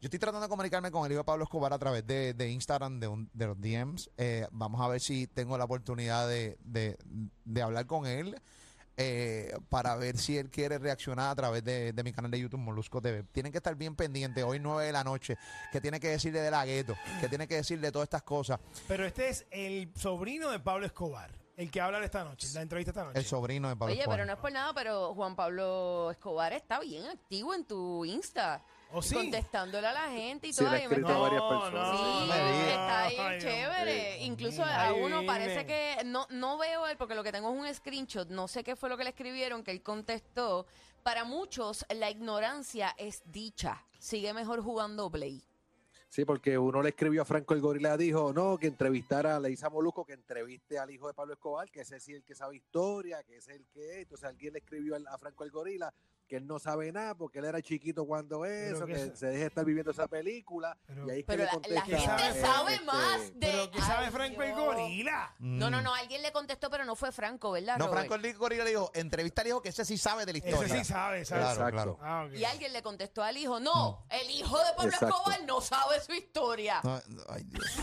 Yo 0.00 0.06
estoy 0.06 0.18
tratando 0.20 0.42
de 0.46 0.48
comunicarme 0.48 0.90
con 0.92 1.04
el 1.06 1.12
hijo 1.12 1.24
Pablo 1.24 1.44
Escobar 1.44 1.72
a 1.72 1.78
través 1.78 2.06
de, 2.06 2.32
de 2.34 2.50
Instagram, 2.50 3.00
de, 3.00 3.08
un- 3.08 3.28
de 3.32 3.46
los 3.46 3.60
DMs. 3.60 4.10
Eh, 4.16 4.46
vamos 4.52 4.80
a 4.80 4.86
ver 4.88 5.00
si 5.00 5.26
tengo 5.26 5.58
la 5.58 5.64
oportunidad 5.64 6.28
de- 6.28 6.56
de 7.44 7.62
hablar 7.62 7.86
con 7.86 8.06
él 8.06 8.40
eh, 9.00 9.56
para 9.68 9.94
ver 9.94 10.18
si 10.18 10.36
él 10.36 10.50
quiere 10.50 10.76
reaccionar 10.76 11.30
a 11.30 11.34
través 11.36 11.62
de, 11.64 11.92
de 11.92 12.02
mi 12.02 12.12
canal 12.12 12.30
de 12.32 12.40
YouTube 12.40 12.58
Molusco 12.58 13.00
TV. 13.00 13.22
Tienen 13.32 13.52
que 13.52 13.58
estar 13.58 13.76
bien 13.76 13.94
pendientes 13.94 14.42
hoy 14.42 14.58
9 14.58 14.84
de 14.86 14.92
la 14.92 15.04
noche, 15.04 15.38
que 15.70 15.80
tiene 15.80 16.00
que 16.00 16.08
decirle 16.08 16.40
de 16.40 16.50
la 16.50 16.66
gueto, 16.66 16.96
que 17.20 17.28
tiene 17.28 17.46
que 17.46 17.54
decirle 17.54 17.92
todas 17.92 18.06
estas 18.06 18.24
cosas. 18.24 18.58
Pero 18.88 19.06
este 19.06 19.28
es 19.28 19.46
el 19.52 19.92
sobrino 19.94 20.50
de 20.50 20.58
Pablo 20.58 20.84
Escobar, 20.84 21.30
el 21.56 21.70
que 21.70 21.80
habla 21.80 22.04
esta 22.04 22.24
noche, 22.24 22.48
la 22.54 22.62
entrevista 22.62 22.90
esta 22.90 23.04
noche. 23.04 23.18
El 23.20 23.24
sobrino 23.24 23.68
de 23.68 23.76
Pablo 23.76 23.92
Oye, 23.92 24.00
Escobar. 24.00 24.18
pero 24.18 24.26
no 24.26 24.32
es 24.32 24.38
por 24.40 24.52
nada, 24.52 24.74
pero 24.74 25.14
Juan 25.14 25.36
Pablo 25.36 26.10
Escobar 26.10 26.52
está 26.52 26.80
bien 26.80 27.04
activo 27.06 27.54
en 27.54 27.64
tu 27.64 28.04
Insta. 28.04 28.64
¿Oh, 28.90 29.02
sí? 29.02 29.14
Contestándole 29.14 29.86
a 29.86 29.92
la 29.92 30.10
gente 30.10 30.46
y 30.48 30.52
Sí, 30.52 30.60
todo. 30.64 30.70
le 30.72 30.78
he 30.78 30.82
Yo 30.84 30.88
me 30.88 30.94
escrito 30.96 31.08
a 31.08 31.12
estoy- 31.12 31.38
varias 31.38 31.62
personas. 31.62 31.98
Sí, 31.98 32.26
no 32.28 32.34
está 32.68 33.02
ahí 33.02 33.16
Ay, 33.18 33.38
chévere. 33.40 34.18
Incluso 34.24 34.64
Ay, 34.64 34.88
a 34.88 34.92
uno 34.94 35.20
dime. 35.20 35.26
parece 35.26 35.66
que 35.66 35.96
no, 36.06 36.26
no 36.30 36.56
veo 36.58 36.86
él, 36.86 36.96
porque 36.96 37.14
lo 37.14 37.22
que 37.22 37.30
tengo 37.32 37.52
es 37.52 37.60
un 37.60 37.74
screenshot, 37.74 38.28
no 38.30 38.48
sé 38.48 38.64
qué 38.64 38.76
fue 38.76 38.88
lo 38.88 38.96
que 38.96 39.04
le 39.04 39.10
escribieron, 39.10 39.62
que 39.62 39.72
él 39.72 39.82
contestó. 39.82 40.66
Para 41.02 41.24
muchos, 41.24 41.84
la 41.94 42.10
ignorancia 42.10 42.94
es 42.96 43.22
dicha. 43.26 43.82
Sigue 43.98 44.32
mejor 44.32 44.62
jugando 44.62 45.10
Play. 45.10 45.42
Sí, 46.08 46.24
porque 46.24 46.56
uno 46.56 46.80
le 46.82 46.88
escribió 46.88 47.20
a 47.20 47.24
Franco 47.26 47.52
el 47.52 47.60
Gorila, 47.60 47.94
dijo, 47.98 48.32
no, 48.32 48.56
que 48.56 48.66
entrevistara, 48.68 49.38
le 49.38 49.50
hizo 49.50 49.66
a 49.66 49.70
Molusco 49.70 50.06
que 50.06 50.14
entreviste 50.14 50.78
al 50.78 50.90
hijo 50.90 51.06
de 51.06 51.12
Pablo 51.12 51.34
Escobar, 51.34 51.70
que 51.70 51.82
ese 51.82 52.00
sí 52.00 52.12
es 52.12 52.18
el 52.18 52.24
que 52.24 52.34
sabe 52.34 52.56
historia, 52.56 53.22
que 53.24 53.36
ese 53.36 53.52
es 53.52 53.58
el 53.58 53.66
que 53.66 53.90
es. 53.92 53.98
Entonces 54.04 54.26
alguien 54.26 54.54
le 54.54 54.60
escribió 54.60 54.96
al- 54.96 55.06
a 55.06 55.18
Franco 55.18 55.44
el 55.44 55.50
Gorila 55.50 55.92
que 56.28 56.36
él 56.36 56.46
no 56.46 56.58
sabe 56.58 56.92
nada 56.92 57.14
porque 57.16 57.38
él 57.40 57.46
era 57.46 57.60
chiquito 57.62 58.04
cuando 58.06 58.44
eso, 58.44 58.84
que 58.86 58.92
que 58.92 59.02
es- 59.04 59.18
se 59.18 59.26
deje 59.28 59.46
estar 59.46 59.64
viviendo 59.64 59.90
esa 59.90 60.06
película. 60.08 60.76
Pero- 60.86 61.06
y 61.06 61.10
ahí 61.10 61.20
es 61.20 61.24
que 61.26 61.32
Pero 61.32 61.38
le 61.38 61.46
la, 61.46 61.52
la 61.52 61.80
contesta, 61.82 62.18
gente 62.18 62.38
eh, 62.38 62.42
sabe 62.42 62.72
este, 62.74 62.84
más 62.86 63.20
de... 63.20 63.38
Pero 63.40 63.70
que 63.70 63.80
sabe 63.80 64.10
Franco 64.10 64.42
el 64.42 64.54
gorila. 64.54 65.34
No, 65.38 65.70
no, 65.70 65.80
no, 65.82 65.94
alguien 65.94 66.22
le 66.22 66.30
contestó, 66.32 66.70
pero 66.70 66.84
no 66.84 66.94
fue 66.94 67.10
Franco, 67.12 67.52
¿verdad, 67.52 67.78
No, 67.78 67.86
Robert? 67.86 68.06
Franco 68.08 68.14
el 68.26 68.34
Gorila 68.36 68.64
le 68.64 68.70
dijo, 68.70 68.90
entrevista 68.94 69.40
al 69.42 69.48
hijo 69.48 69.62
que 69.62 69.70
ese 69.70 69.84
sí 69.84 69.96
sabe 69.96 70.26
de 70.26 70.32
la 70.34 70.38
Ese 70.38 70.48
historia. 70.50 70.74
sí 70.76 70.84
sabe, 70.84 71.24
sabe. 71.24 71.40
Claro, 71.40 71.52
Exacto. 71.54 71.72
claro. 71.72 71.98
Ah. 72.02 72.28
Y 72.36 72.44
alguien 72.44 72.72
le 72.72 72.82
contestó 72.82 73.22
al 73.22 73.36
hijo, 73.36 73.58
no, 73.58 74.04
el 74.10 74.30
hijo 74.30 74.58
de 74.58 74.64
Pablo 74.76 74.92
Exacto. 74.92 75.16
Escobar 75.16 75.44
no 75.46 75.60
sabe 75.62 76.00
su 76.00 76.12
historia. 76.12 76.80
No, 76.84 77.00
no, 77.08 77.22
ay, 77.28 77.42
Dios. 77.44 77.64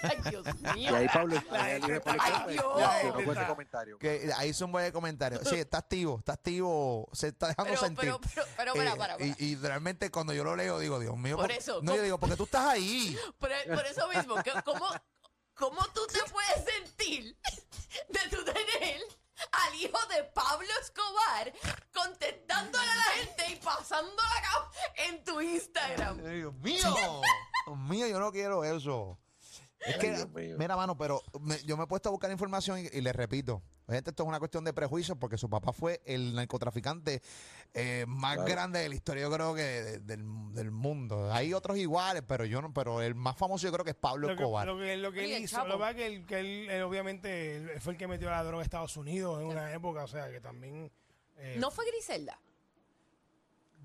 Ay, 0.00 0.16
Dios 0.30 0.46
Y 0.46 0.78
mío. 0.78 0.94
ahí 0.94 1.08
Pablo, 1.12 1.34
ahí 1.50 1.80
Pablo 1.80 1.94
Escobar 1.96 3.00
ese 3.04 3.30
está- 3.32 3.46
comentario. 3.48 3.98
Que 3.98 4.30
ahí 4.36 4.50
hizo 4.50 4.64
un 4.66 4.72
buen 4.72 4.92
comentario. 4.92 5.40
Sí, 5.44 5.56
está 5.56 5.78
activo, 5.78 6.18
está 6.20 6.34
activo, 6.34 7.08
se 7.12 7.28
está 7.28 7.48
dejando 7.48 7.67
Pero, 7.68 7.94
pero, 7.94 8.20
pero, 8.20 8.46
pero, 8.56 8.72
para, 8.74 8.92
Eh, 8.92 8.96
para, 8.96 9.16
para. 9.16 9.24
Y, 9.26 9.34
y 9.38 9.56
realmente 9.56 10.10
cuando 10.10 10.32
yo 10.32 10.44
lo 10.44 10.56
leo 10.56 10.78
digo, 10.78 10.98
Dios 10.98 11.16
mío, 11.16 11.36
Por 11.36 11.46
¿por- 11.48 11.56
eso, 11.56 11.80
no, 11.82 11.94
yo 11.96 12.02
digo, 12.02 12.18
porque 12.18 12.36
tú 12.36 12.44
estás 12.44 12.66
ahí. 12.66 13.16
Por, 13.38 13.50
por 13.74 13.86
eso 13.86 14.08
mismo, 14.08 14.42
que- 14.42 14.52
¿cómo, 14.64 14.86
¿cómo 15.54 15.84
tú 15.94 16.06
te 16.06 16.20
puedes 16.30 16.64
sentir 16.64 17.36
de 18.08 18.20
tú 18.30 18.44
tener 18.44 19.00
al 19.52 19.74
hijo 19.76 19.98
de 20.06 20.24
Pablo 20.24 20.68
Escobar 20.82 21.52
contestándole 21.92 22.90
a 22.90 22.96
la 22.96 23.02
gente 23.02 23.44
y 23.52 23.56
pasando 23.56 24.16
la 24.22 24.42
cama 24.42 24.70
en 24.96 25.24
tu 25.24 25.40
Instagram? 25.40 26.20
Ay, 26.26 26.36
Dios 26.38 26.54
mío, 26.54 27.20
Dios 27.66 27.78
mío, 27.78 28.06
yo 28.08 28.18
no 28.18 28.32
quiero 28.32 28.64
eso. 28.64 29.18
Es 29.80 29.96
que, 29.96 30.26
mira, 30.58 30.76
mano, 30.76 30.96
pero 30.98 31.22
me- 31.40 31.62
yo 31.64 31.76
me 31.76 31.84
he 31.84 31.86
puesto 31.86 32.08
a 32.08 32.12
buscar 32.12 32.30
información 32.32 32.80
y, 32.80 32.88
y 32.96 33.00
le 33.00 33.12
repito, 33.12 33.62
gente, 33.88 34.10
esto 34.10 34.24
es 34.24 34.28
una 34.28 34.40
cuestión 34.40 34.64
de 34.64 34.72
prejuicios 34.72 35.16
porque 35.18 35.38
su 35.38 35.48
papá 35.48 35.72
fue 35.72 36.00
el 36.04 36.34
narcotraficante 36.34 37.22
eh, 37.74 38.04
más 38.08 38.34
Claro. 38.34 38.50
grande 38.50 38.80
de 38.80 38.88
la 38.88 38.94
historia, 38.96 39.22
yo 39.22 39.30
creo 39.30 39.54
que 39.54 39.62
de- 39.62 39.98
del, 40.00 40.24
del 40.52 40.70
mundo. 40.72 41.32
Hay 41.32 41.54
otros 41.54 41.78
iguales, 41.78 42.22
pero 42.26 42.44
yo 42.44 42.60
no, 42.60 42.72
pero 42.74 43.00
el 43.02 43.14
más 43.14 43.36
famoso 43.36 43.66
yo 43.66 43.72
creo 43.72 43.84
que 43.84 43.92
es 43.92 43.96
Pablo 43.96 44.28
Lo 44.28 44.36
que, 44.36 44.42
Escobar. 44.42 44.66
lo 44.66 44.78
que, 44.78 44.96
lo 44.96 45.12
que 45.12 45.20
Oye, 45.20 45.28
él 45.30 45.36
el 45.36 45.42
hizo, 45.44 45.56
Chapo. 45.58 45.68
lo 45.68 45.78
que 45.78 45.94
que 45.94 46.06
él, 46.06 46.26
que 46.26 46.40
él, 46.40 46.70
él 46.70 46.82
obviamente 46.82 47.56
él 47.56 47.80
fue 47.80 47.92
el 47.92 47.98
que 47.98 48.08
metió 48.08 48.28
la 48.30 48.42
droga 48.42 48.62
a 48.62 48.64
Estados 48.64 48.96
Unidos 48.96 49.40
en 49.40 49.46
una 49.46 49.72
época, 49.72 50.02
o 50.04 50.08
sea 50.08 50.28
que 50.30 50.40
también. 50.40 50.90
eh, 51.36 51.56
¿No 51.60 51.70
fue 51.70 51.86
Griselda? 51.86 52.38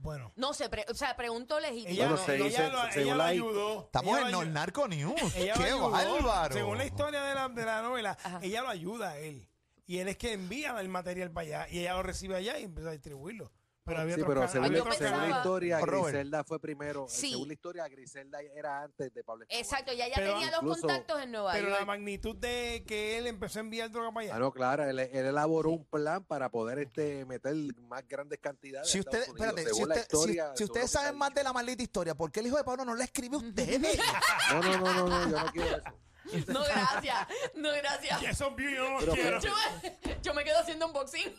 Bueno. 0.04 0.32
No 0.36 0.54
sé, 0.54 0.70
pre- 0.70 0.86
o 0.90 0.94
sea, 0.94 1.16
pregunto 1.16 1.60
legítimo. 1.60 1.90
Ella, 1.94 2.08
Bueno, 2.10 2.18
no- 2.20 2.26
se 2.26 2.36
ella 2.36 2.46
dice- 2.46 2.70
lo, 2.70 2.78
según 2.92 3.00
ella 3.04 3.12
lo 3.14 3.18
la- 3.18 3.26
ayudó. 3.26 3.82
Estamos 3.86 4.18
ella 4.18 4.26
en 4.28 4.32
lo 4.34 4.42
el 4.42 4.48
ayu- 4.50 4.52
Narco 4.52 4.88
News. 4.90 5.36
ella 5.36 5.54
lo 5.56 5.60
¡Qué 5.62 5.68
ayudó. 5.72 5.90
bárbaro! 5.92 6.54
Según 6.54 6.78
la 6.78 6.86
historia 6.86 7.24
de 7.24 7.36
la, 7.36 7.50
de 7.50 7.66
la 7.66 7.82
novela, 7.82 8.18
Ajá. 8.24 8.40
ella 8.44 8.62
lo 8.62 8.70
ayuda 8.70 9.10
a 9.12 9.18
él. 9.18 9.50
Y 9.86 9.98
él 10.00 10.08
es 10.10 10.18
que 10.18 10.34
envía 10.34 10.80
el 10.80 10.90
material 10.90 11.32
para 11.32 11.48
allá 11.48 11.68
y 11.70 11.80
ella 11.80 11.94
lo 11.94 12.04
recibe 12.04 12.36
allá 12.36 12.60
y 12.60 12.64
empieza 12.66 12.90
a 12.90 12.94
distribuirlo. 12.94 13.52
Pero 13.86 14.00
había 14.00 14.16
Sí, 14.16 14.24
pero 14.26 14.48
según, 14.48 14.74
yo 14.74 14.86
la- 14.86 14.92
según 14.94 15.22
la 15.22 15.30
historia. 15.30 15.80
Griselda 15.82 16.44
fue 16.46 16.60
primero. 16.60 17.06
Sí. 17.10 17.32
Según 17.32 17.48
la 17.50 17.54
historia, 17.54 17.88
Griselda 17.90 18.40
era 18.56 18.84
antes 18.84 19.14
de 19.14 19.24
Pablo 19.24 19.44
Escobar. 19.44 19.62
Exacto, 19.62 19.92
ya 19.94 20.08
ya 20.08 20.16
Pero 20.16 20.32
tenía 20.34 20.52
los 20.52 20.62
incluso- 20.62 20.82
contactos 20.82 21.22
en 21.22 21.32
Nueva 21.32 21.52
Pero 21.52 21.68
la 21.70 21.76
York. 21.78 21.88
magnitud 21.88 22.36
de 22.38 22.84
que 22.88 23.18
él 23.18 23.28
empezó 23.28 23.60
a 23.60 23.62
enviar 23.62 23.92
droga 23.92 24.12
para 24.14 24.24
allá. 24.26 24.36
Ah, 24.36 24.40
no, 24.40 24.52
claro, 24.54 24.86
él, 24.90 25.00
él 25.00 25.26
elaboró 25.26 25.72
un 25.72 25.86
plan 25.86 26.24
para 26.24 26.50
poder 26.50 26.80
este 26.80 27.26
meter 27.26 27.54
más 27.90 28.08
grandes 28.08 28.40
cantidades. 28.40 28.90
Si 28.90 29.00
usted, 29.02 29.22
espérate, 29.24 29.64
si, 29.66 29.80
la 29.82 29.88
usted- 29.88 30.02
historia, 30.02 30.54
ustedes 30.60 30.90
saben 30.90 31.18
más 31.18 31.34
de 31.34 31.44
la 31.44 31.52
maldita 31.52 31.84
historia, 31.84 32.16
¿por 32.16 32.32
qué 32.32 32.40
el 32.40 32.48
hijo 32.48 32.58
de 32.58 32.64
Pablo 32.64 32.86
no 32.86 32.96
le 32.96 33.04
escribe 33.04 33.36
a 33.36 33.40
ustedes? 33.40 34.00
No, 34.54 34.62
no, 34.62 34.78
no, 34.78 34.94
no, 34.94 35.10
no, 35.10 35.30
yo 35.30 35.40
no 35.46 35.52
quiero 35.52 35.78
eso. 35.78 36.54
No, 36.54 36.64
gracias. 36.64 37.28
No, 37.56 37.70
gracias. 37.72 38.22
Y 38.22 38.26
esos 38.28 38.56
views 38.56 38.74
yo 38.76 38.84
no 38.90 39.02
los 39.02 39.16
Pero- 39.16 39.40
quiero. 39.40 39.40
Yo 39.42 39.52
me, 39.56 40.22
yo 40.22 40.34
me 40.34 40.44
quedo 40.46 40.60
haciendo 40.60 40.88
unboxing. 40.88 41.36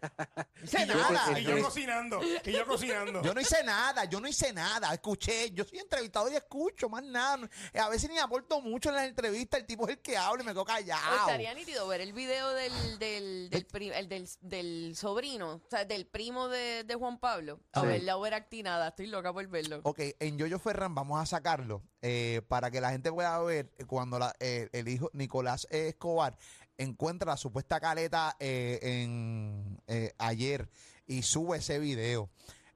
No 0.00 0.64
hice 0.64 0.86
nada. 0.86 1.40
Y 1.40 1.44
Yo, 1.44 1.62
cocinando. 1.62 2.20
Y 2.44 2.52
yo 2.52 2.66
cocinando. 2.66 3.22
yo 3.22 3.34
no 3.34 3.40
hice 3.40 3.62
nada, 3.64 4.04
yo 4.04 4.20
no 4.20 4.28
hice 4.28 4.52
nada. 4.52 4.92
Escuché, 4.92 5.50
yo 5.52 5.64
soy 5.64 5.78
entrevistador 5.78 6.32
y 6.32 6.36
escucho, 6.36 6.88
más 6.88 7.02
nada. 7.04 7.48
A 7.74 7.88
veces 7.88 8.10
ni 8.10 8.18
aporto 8.18 8.60
mucho 8.60 8.88
en 8.90 8.96
las 8.96 9.06
entrevistas. 9.08 9.60
El 9.60 9.66
tipo 9.66 9.84
es 9.88 9.96
el 9.96 10.02
que 10.02 10.16
habla 10.16 10.42
y 10.42 10.46
me 10.46 10.52
quedo 10.52 10.64
callado. 10.64 11.16
estaría 11.26 11.54
nítido 11.54 11.86
ver 11.88 12.00
el 12.00 12.12
video 12.12 12.50
del, 12.54 12.98
del, 12.98 13.50
del, 13.50 13.66
pri- 13.66 13.90
el 13.92 14.08
del, 14.08 14.28
del 14.40 14.96
sobrino, 14.96 15.62
o 15.64 15.68
sea, 15.70 15.84
del 15.84 16.06
primo 16.06 16.48
de, 16.48 16.84
de 16.84 16.94
Juan 16.94 17.18
Pablo. 17.18 17.60
A 17.72 17.80
Sí. 17.82 17.86
ver, 17.86 18.02
la 18.02 18.16
overactinada. 18.16 18.88
Estoy 18.88 19.06
loca 19.06 19.32
por 19.32 19.46
verlo. 19.48 19.80
Ok, 19.84 20.00
en 20.18 20.38
Yoyo 20.38 20.58
Ferran 20.58 20.94
vamos 20.94 21.20
a 21.20 21.26
sacarlo 21.26 21.82
eh, 22.02 22.42
para 22.48 22.70
que 22.70 22.80
la 22.80 22.90
gente 22.90 23.10
pueda 23.12 23.38
ver 23.40 23.72
eh, 23.78 23.84
cuando 23.84 24.18
la- 24.18 24.34
eh, 24.40 24.68
el 24.72 24.88
hijo 24.88 25.10
Nicolás 25.12 25.66
Escobar 25.70 26.36
encuentra 26.78 27.32
la 27.32 27.36
supuesta 27.36 27.78
caleta 27.80 28.36
eh, 28.40 28.78
en 28.82 29.80
eh, 29.86 30.14
ayer 30.18 30.68
y 31.06 31.22
sube 31.22 31.58
ese 31.58 31.78
video. 31.78 32.30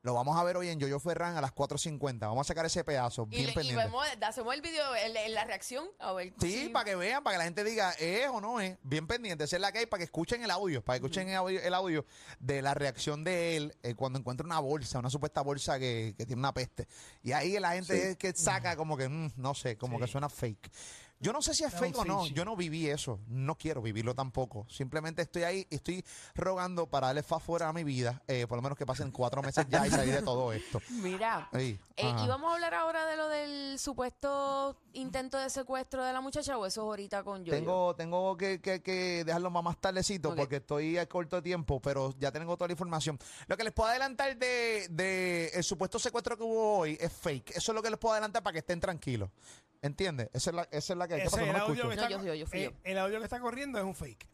Lo 0.05 0.15
vamos 0.15 0.37
a 0.37 0.43
ver 0.43 0.57
hoy 0.57 0.67
en 0.69 0.81
Yoyo 0.81 0.99
Ferran 0.99 1.37
a 1.37 1.41
las 1.41 1.55
4.50. 1.55 2.19
Vamos 2.23 2.45
a 2.45 2.49
sacar 2.49 2.67
ese 2.67 2.83
pedazo, 2.83 3.23
Y, 3.31 3.37
bien 3.37 3.47
le- 3.47 3.53
y 3.53 3.55
pendiente. 3.55 3.85
vemos, 3.85 4.05
hacemos 4.21 4.53
el 4.53 4.61
video, 4.61 4.93
el- 4.97 5.17
el- 5.17 5.33
la 5.33 5.45
reacción. 5.45 5.87
A 6.01 6.13
ver. 6.13 6.33
Sí, 6.41 6.71
para 6.73 6.85
que 6.87 6.97
vean, 6.97 7.23
para 7.23 7.35
que 7.35 7.39
la 7.39 7.45
gente 7.45 7.63
diga, 7.63 7.93
¿es 7.93 8.27
o 8.29 8.41
no 8.41 8.59
es? 8.59 8.77
Bien 8.83 9.07
pendiente, 9.07 9.45
esa 9.45 9.55
es 9.55 9.63
la 9.63 9.71
que 9.71 9.79
hay, 9.79 9.87
para 9.87 9.99
que 9.99 10.05
escuchen 10.07 10.43
el 10.43 10.51
audio, 10.51 10.83
para 10.83 10.99
que 10.99 11.07
escuchen 11.07 11.29
el 11.29 11.37
audio, 11.37 11.61
el 11.63 11.73
audio 11.73 12.05
de 12.41 12.63
la 12.63 12.75
reacción 12.75 13.23
de 13.23 13.57
él 13.57 13.77
eh, 13.85 13.95
cuando 13.95 14.19
encuentra 14.19 14.45
una 14.45 14.59
bolsa, 14.59 14.99
una 14.99 15.09
supuesta 15.09 15.41
bolsa 15.41 15.79
que, 15.79 16.17
que 16.19 16.27
tiene 16.27 16.41
una 16.41 16.53
peste. 16.53 16.89
Y 17.23 17.31
ahí 17.31 17.57
la 17.61 17.75
gente 17.75 17.95
Sí. 17.95 18.07
es 18.09 18.17
que 18.17 18.33
saca 18.33 18.75
como 18.75 18.97
que, 18.97 19.09
mm, 19.09 19.35
no 19.37 19.55
sé, 19.55 19.77
como 19.79 19.99
Sí. 19.99 20.05
que 20.05 20.11
suena 20.11 20.29
fake. 20.29 20.69
Yo 21.23 21.33
no 21.33 21.41
sé 21.41 21.55
si 21.55 21.63
es 21.65 21.73
fake 21.73 21.97
o 21.99 22.05
no, 22.05 22.27
yo 22.27 22.45
no 22.45 22.57
viví 22.57 22.89
eso, 22.89 23.21
no 23.29 23.57
quiero 23.57 23.81
vivirlo 23.81 24.15
tampoco. 24.15 24.67
Simplemente 24.69 25.23
estoy 25.23 25.45
ahí 25.45 25.67
y 25.71 25.77
estoy 25.77 26.05
rogando 26.35 26.89
para 26.89 27.07
darle 27.07 27.23
fa 27.23 27.39
fuera 27.39 27.69
a 27.69 27.73
mi 27.73 27.85
vida, 27.85 28.21
eh, 28.27 28.47
por 28.49 28.59
lo 28.59 28.63
menos 28.63 28.77
que 28.77 28.85
pasen 28.85 29.13
cuatro 29.13 29.41
meses 29.41 29.65
ya 29.69 29.87
y 29.87 29.91
salir 29.91 30.15
de 30.15 30.23
todo 30.23 30.53
esto. 30.53 30.81
Mira. 30.91 31.49
Eh, 31.53 31.79
y 31.97 32.27
vamos 32.27 32.51
a 32.51 32.55
hablar 32.55 32.75
ahora 32.75 33.07
de 33.07 33.17
lo 33.17 33.29
del 33.29 33.79
supuesto 33.79 34.77
intento 34.95 35.39
de 35.39 35.49
secuestro 35.49 36.03
de 36.05 36.13
la 36.13 36.21
muchacha 36.21 36.59
o 36.59 36.67
eso 36.67 36.81
es 36.83 36.85
ahorita 36.87 37.23
con 37.23 37.45
yo. 37.45 37.53
Tengo, 37.53 37.95
tengo 37.95 38.37
que, 38.37 38.61
que- 38.61 38.83
que 38.83 39.23
dejarlo 39.25 39.51
más, 39.51 39.81
tardecito 39.81 40.31
Ok. 40.31 40.37
porque 40.37 40.57
estoy 40.57 40.99
a 40.99 41.09
corto 41.09 41.41
tiempo, 41.43 41.81
pero 41.81 42.13
ya 42.19 42.33
tengo 42.33 42.57
toda 42.57 42.69
la 42.69 42.73
información. 42.73 43.19
Lo 43.47 43.57
que 43.57 43.65
les 43.65 43.73
puedo 43.73 43.89
adelantar 43.91 44.37
de, 44.37 44.89
de 44.91 45.49
el 45.55 45.63
supuesto 45.63 45.99
secuestro 46.01 46.37
que 46.37 46.43
hubo 46.43 46.79
hoy 46.79 46.99
es 47.01 47.13
fake. 47.13 47.51
Eso 47.57 47.71
es 47.73 47.77
lo 47.77 47.83
que 47.83 47.91
les 47.91 47.99
puedo 47.99 48.13
adelantar 48.15 48.43
para 48.43 48.53
que 48.55 48.59
estén 48.59 48.81
tranquilos. 48.81 49.31
¿Entiendes? 49.83 50.31
Esa 50.33 50.51
es 50.51 50.57
la, 50.57 50.63
esa 50.71 50.93
es 50.93 50.97
la 50.97 51.09
que 51.09 51.15
hay. 51.15 51.21
¿Qué 51.23 51.27
Ese, 51.27 51.37
pasó? 51.37 51.47
No 51.47 51.51
el, 51.51 51.53
me 51.53 51.59
audio 51.61 51.75
escucho. 51.75 51.91
que 51.91 51.97
No, 51.97 52.03
está, 52.03 52.09
yo 52.11 52.19
fui 52.19 52.27
yo, 52.29 52.35
yo 52.35 52.47
fui 52.47 52.59
eh, 52.61 52.65
yo. 52.65 52.71
el 52.85 52.99
audio 52.99 53.19
que 53.19 53.25
está 53.25 53.41
corriendo 53.41 53.79
es 53.79 53.85
un 53.85 53.95
fake. 53.95 54.29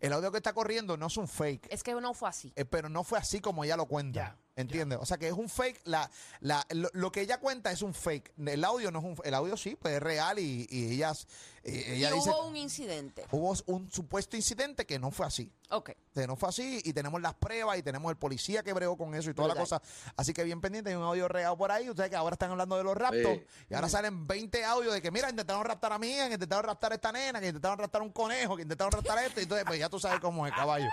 El 0.00 0.12
audio 0.12 0.30
que 0.30 0.36
está 0.38 0.52
corriendo 0.52 0.96
no 0.96 1.06
es 1.06 1.16
un 1.16 1.28
fake, 1.28 1.68
Es 1.70 1.82
que 1.82 1.94
no 1.94 2.12
fue 2.14 2.28
así. 2.28 2.52
eh, 2.56 2.64
pero 2.64 2.88
no 2.88 3.02
fue 3.04 3.18
así 3.18 3.40
como 3.40 3.64
ella 3.64 3.76
lo 3.76 3.86
cuenta. 3.86 4.20
Ya. 4.20 4.36
¿Entiendes? 4.54 4.98
O 5.00 5.06
sea 5.06 5.16
que 5.16 5.28
es 5.28 5.32
un 5.32 5.48
fake. 5.48 5.80
La, 5.84 6.10
la, 6.40 6.66
lo, 6.70 6.90
lo 6.92 7.10
que 7.10 7.22
ella 7.22 7.38
cuenta 7.40 7.70
es 7.72 7.80
un 7.80 7.94
fake. 7.94 8.32
El 8.46 8.64
audio 8.64 8.90
no 8.90 8.98
es 8.98 9.04
un 9.06 9.16
El 9.24 9.32
audio 9.32 9.56
sí, 9.56 9.76
pues 9.76 9.94
es 9.94 10.02
real 10.02 10.38
y, 10.38 10.66
y 10.68 10.92
ellas, 10.92 11.26
eh, 11.64 11.94
ella 11.96 12.10
y 12.10 12.14
dice. 12.14 12.28
hubo 12.28 12.46
un 12.48 12.56
incidente. 12.56 13.24
Hubo 13.30 13.54
un 13.66 13.90
supuesto 13.90 14.36
incidente 14.36 14.84
que 14.84 14.98
no 14.98 15.10
fue 15.10 15.24
así. 15.26 15.50
Ok. 15.70 15.92
Que 16.12 16.26
no 16.26 16.36
fue 16.36 16.50
así 16.50 16.82
y 16.84 16.92
tenemos 16.92 17.22
las 17.22 17.32
pruebas 17.32 17.78
y 17.78 17.82
tenemos 17.82 18.10
el 18.10 18.18
policía 18.18 18.62
que 18.62 18.74
bregó 18.74 18.98
con 18.98 19.14
eso 19.14 19.30
y 19.30 19.34
toda 19.34 19.48
la 19.48 19.54
cosa. 19.54 19.80
Así 20.16 20.34
que 20.34 20.44
bien 20.44 20.60
pendiente, 20.60 20.90
hay 20.90 20.96
un 20.96 21.02
audio 21.02 21.28
real 21.28 21.56
por 21.56 21.72
ahí. 21.72 21.88
Ustedes 21.88 22.10
que 22.10 22.16
ahora 22.16 22.34
están 22.34 22.50
hablando 22.50 22.76
de 22.76 22.84
los 22.84 22.94
raptos 22.94 23.32
Sí. 23.38 23.42
y 23.70 23.74
ahora 23.74 23.88
salen 23.88 24.26
20 24.26 24.64
audios 24.66 24.92
de 24.92 25.00
que, 25.00 25.10
mira, 25.10 25.30
intentaron 25.30 25.64
raptar 25.64 25.92
a 25.94 25.98
mi 25.98 26.08
hija, 26.10 26.28
que 26.28 26.34
intentaron 26.34 26.64
raptar 26.64 26.92
a 26.92 26.96
esta 26.96 27.10
nena, 27.10 27.40
que 27.40 27.46
intentaron 27.46 27.78
raptar 27.78 28.02
un 28.02 28.10
conejo, 28.12 28.54
que 28.56 28.62
intentaron 28.64 28.92
raptar 28.92 29.24
esto. 29.24 29.40
Y 29.40 29.44
entonces, 29.44 29.64
pues 29.66 29.78
ya 29.78 29.88
tú 29.88 29.98
sabes 29.98 30.20
cómo 30.20 30.46
es, 30.46 30.52
caballo. 30.52 30.88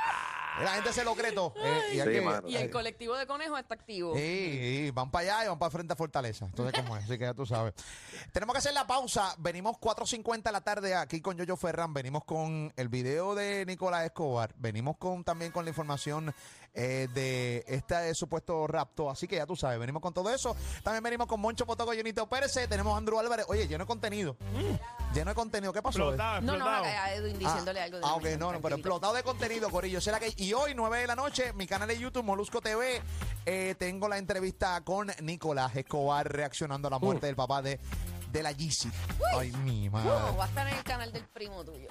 Y 0.59 0.63
la 0.63 0.71
gente 0.75 0.91
se 0.93 1.03
lo 1.03 1.13
cree 1.15 1.31
todo. 1.33 1.53
eh, 1.57 1.81
y 1.93 1.97
Sí, 1.97 2.03
que-. 2.03 2.41
Y 2.47 2.55
el 2.55 2.69
colectivo 2.69 3.15
de 3.17 3.25
conejos 3.27 3.48
está 3.57 3.73
activo. 3.75 4.13
Sí, 4.15 4.21
sí, 4.21 4.91
van 4.91 5.09
para 5.11 5.33
allá 5.35 5.45
y 5.45 5.47
van 5.49 5.59
para 5.59 5.69
frente 5.71 5.93
a 5.93 5.95
Fortaleza. 5.95 6.45
Entonces, 6.45 6.81
¿cómo 6.81 6.95
es? 6.97 7.03
Así 7.05 7.17
que 7.17 7.23
ya 7.25 7.33
tú 7.33 7.45
sabes. 7.45 7.73
Tenemos 8.31 8.53
que 8.53 8.59
hacer 8.59 8.73
la 8.73 8.85
pausa. 8.87 9.33
Venimos 9.39 9.77
4.50 9.77 10.43
de 10.43 10.51
la 10.51 10.61
tarde 10.61 10.95
aquí 10.95 11.21
con 11.21 11.37
Yoyo 11.37 11.55
Ferran. 11.57 11.93
Venimos 11.93 12.23
con 12.25 12.71
el 12.75 12.87
video 12.89 13.35
de 13.35 13.65
Nicolás 13.65 14.05
Escobar. 14.05 14.53
Venimos 14.57 14.97
con 14.97 15.23
también 15.23 15.51
con 15.51 15.65
la 15.65 15.69
información 15.69 16.33
eh, 16.73 17.07
de 17.13 17.63
este 17.67 18.13
supuesto 18.13 18.67
rapto. 18.67 19.09
Así 19.09 19.27
que 19.27 19.37
ya 19.37 19.45
tú 19.45 19.55
sabes, 19.55 19.79
venimos 19.79 20.01
con 20.01 20.13
todo 20.13 20.29
eso. 20.33 20.55
También 20.83 21.03
venimos 21.03 21.27
con 21.27 21.39
Moncho 21.39 21.65
Potoco, 21.65 21.93
Jonito 21.95 22.27
Pérez. 22.27 22.53
Tenemos 22.69 22.93
a 22.93 22.97
Andrew 22.97 23.19
Álvarez. 23.19 23.45
Oye, 23.49 23.67
lleno 23.67 23.83
de 23.83 23.87
contenido. 23.87 24.37
Lleno 25.13 25.31
de 25.31 25.35
contenido. 25.35 25.73
¿Qué 25.73 25.81
pasó? 25.81 25.99
Explotado, 26.09 26.41
No, 26.41 26.53
no, 26.53 26.53
explotado. 26.57 26.85
a 26.85 27.03
a 27.05 27.13
Edwin 27.13 27.39
diciéndole 27.39 27.79
Ah, 27.81 27.83
algo 27.85 27.97
de 27.99 28.03
Ah, 28.05 28.13
ok, 28.15 28.23
no, 28.37 28.51
no, 28.53 28.61
pero 28.61 28.75
explotado 28.75 29.13
de 29.13 29.23
contenido, 29.23 29.69
Corillo. 29.69 30.01
Será 30.01 30.19
que, 30.19 30.33
y 30.37 30.53
hoy, 30.53 30.73
9 30.75 30.99
de 30.99 31.07
la 31.07 31.15
noche, 31.15 31.53
mi 31.53 31.65
canal 31.67 31.87
de 31.87 31.97
YouTube, 31.97 32.23
Molusco 32.23 32.61
TV, 32.61 33.01
eh, 33.49 33.75
tengo 33.75 34.07
la 34.07 34.19
entrevista 34.19 34.79
con 34.81 35.11
Nicolás 35.23 35.75
Escobar 35.75 36.31
reaccionando 36.31 36.87
a 36.87 36.91
la 36.91 36.99
muerte 36.99 37.25
del 37.25 37.35
papá 37.35 37.63
de, 37.63 37.79
de 38.31 38.43
la 38.43 38.51
Yeezy. 38.51 38.91
Ay, 39.35 39.51
mi 39.63 39.89
madre. 39.89 40.07
No, 40.07 40.37
va 40.37 40.45
a 40.45 40.47
estar 40.47 40.67
en 40.67 40.75
el 40.77 40.83
canal 40.83 41.11
del 41.11 41.25
primo 41.25 41.65
tuyo. 41.65 41.87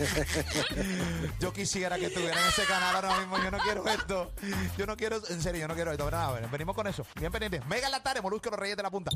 Yo 1.40 1.52
quisiera 1.52 1.98
que 1.98 2.06
estuviera 2.06 2.40
en 2.40 2.48
ese 2.48 2.64
canal 2.64 2.94
ahora 2.94 3.18
mismo. 3.18 3.38
Yo 3.42 3.50
no 3.50 3.58
quiero 3.58 3.86
esto. 3.86 4.32
Yo 4.76 4.86
no 4.86 4.96
quiero, 4.96 5.20
en 5.28 5.42
serio, 5.42 5.60
yo 5.62 5.68
no 5.68 5.74
quiero 5.74 5.92
esto. 5.92 6.10
Nada, 6.10 6.40
venimos 6.48 6.74
con 6.74 6.86
eso. 6.86 7.06
Bien 7.16 7.30
pendientes. 7.30 7.64
Mega 7.66 7.88
la 7.88 8.02
tarde, 8.02 8.20
Molusco, 8.20 8.50
los 8.50 8.58
Reyes 8.58 8.76
de 8.76 8.82
la 8.82 8.90
Punta. 8.90 9.10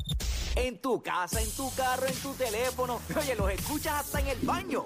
En 0.55 0.79
tu 0.79 1.01
casa, 1.01 1.41
en 1.41 1.51
tu 1.51 1.73
carro, 1.75 2.05
en 2.05 2.15
tu 2.15 2.33
teléfono. 2.33 3.01
Oye, 3.17 3.35
los 3.35 3.51
escuchas 3.51 4.05
hasta 4.05 4.19
en 4.19 4.27
el 4.27 4.39
baño. 4.39 4.85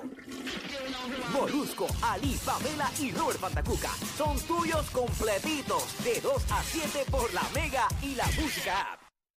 Molusco, 1.34 1.88
Ali, 2.02 2.40
Pamela 2.46 2.90
y 3.00 3.12
Robert 3.12 3.40
Fantacuca 3.40 3.90
son 4.18 4.40
tuyos 4.42 4.90
completitos. 4.92 5.84
De 6.04 6.22
2 6.22 6.52
a 6.52 6.64
7 6.64 7.06
por 7.12 7.34
la 7.34 7.44
Mega 7.54 7.88
y 8.02 8.16
la 8.16 8.26
Música 8.26 8.94
App. 8.94 9.09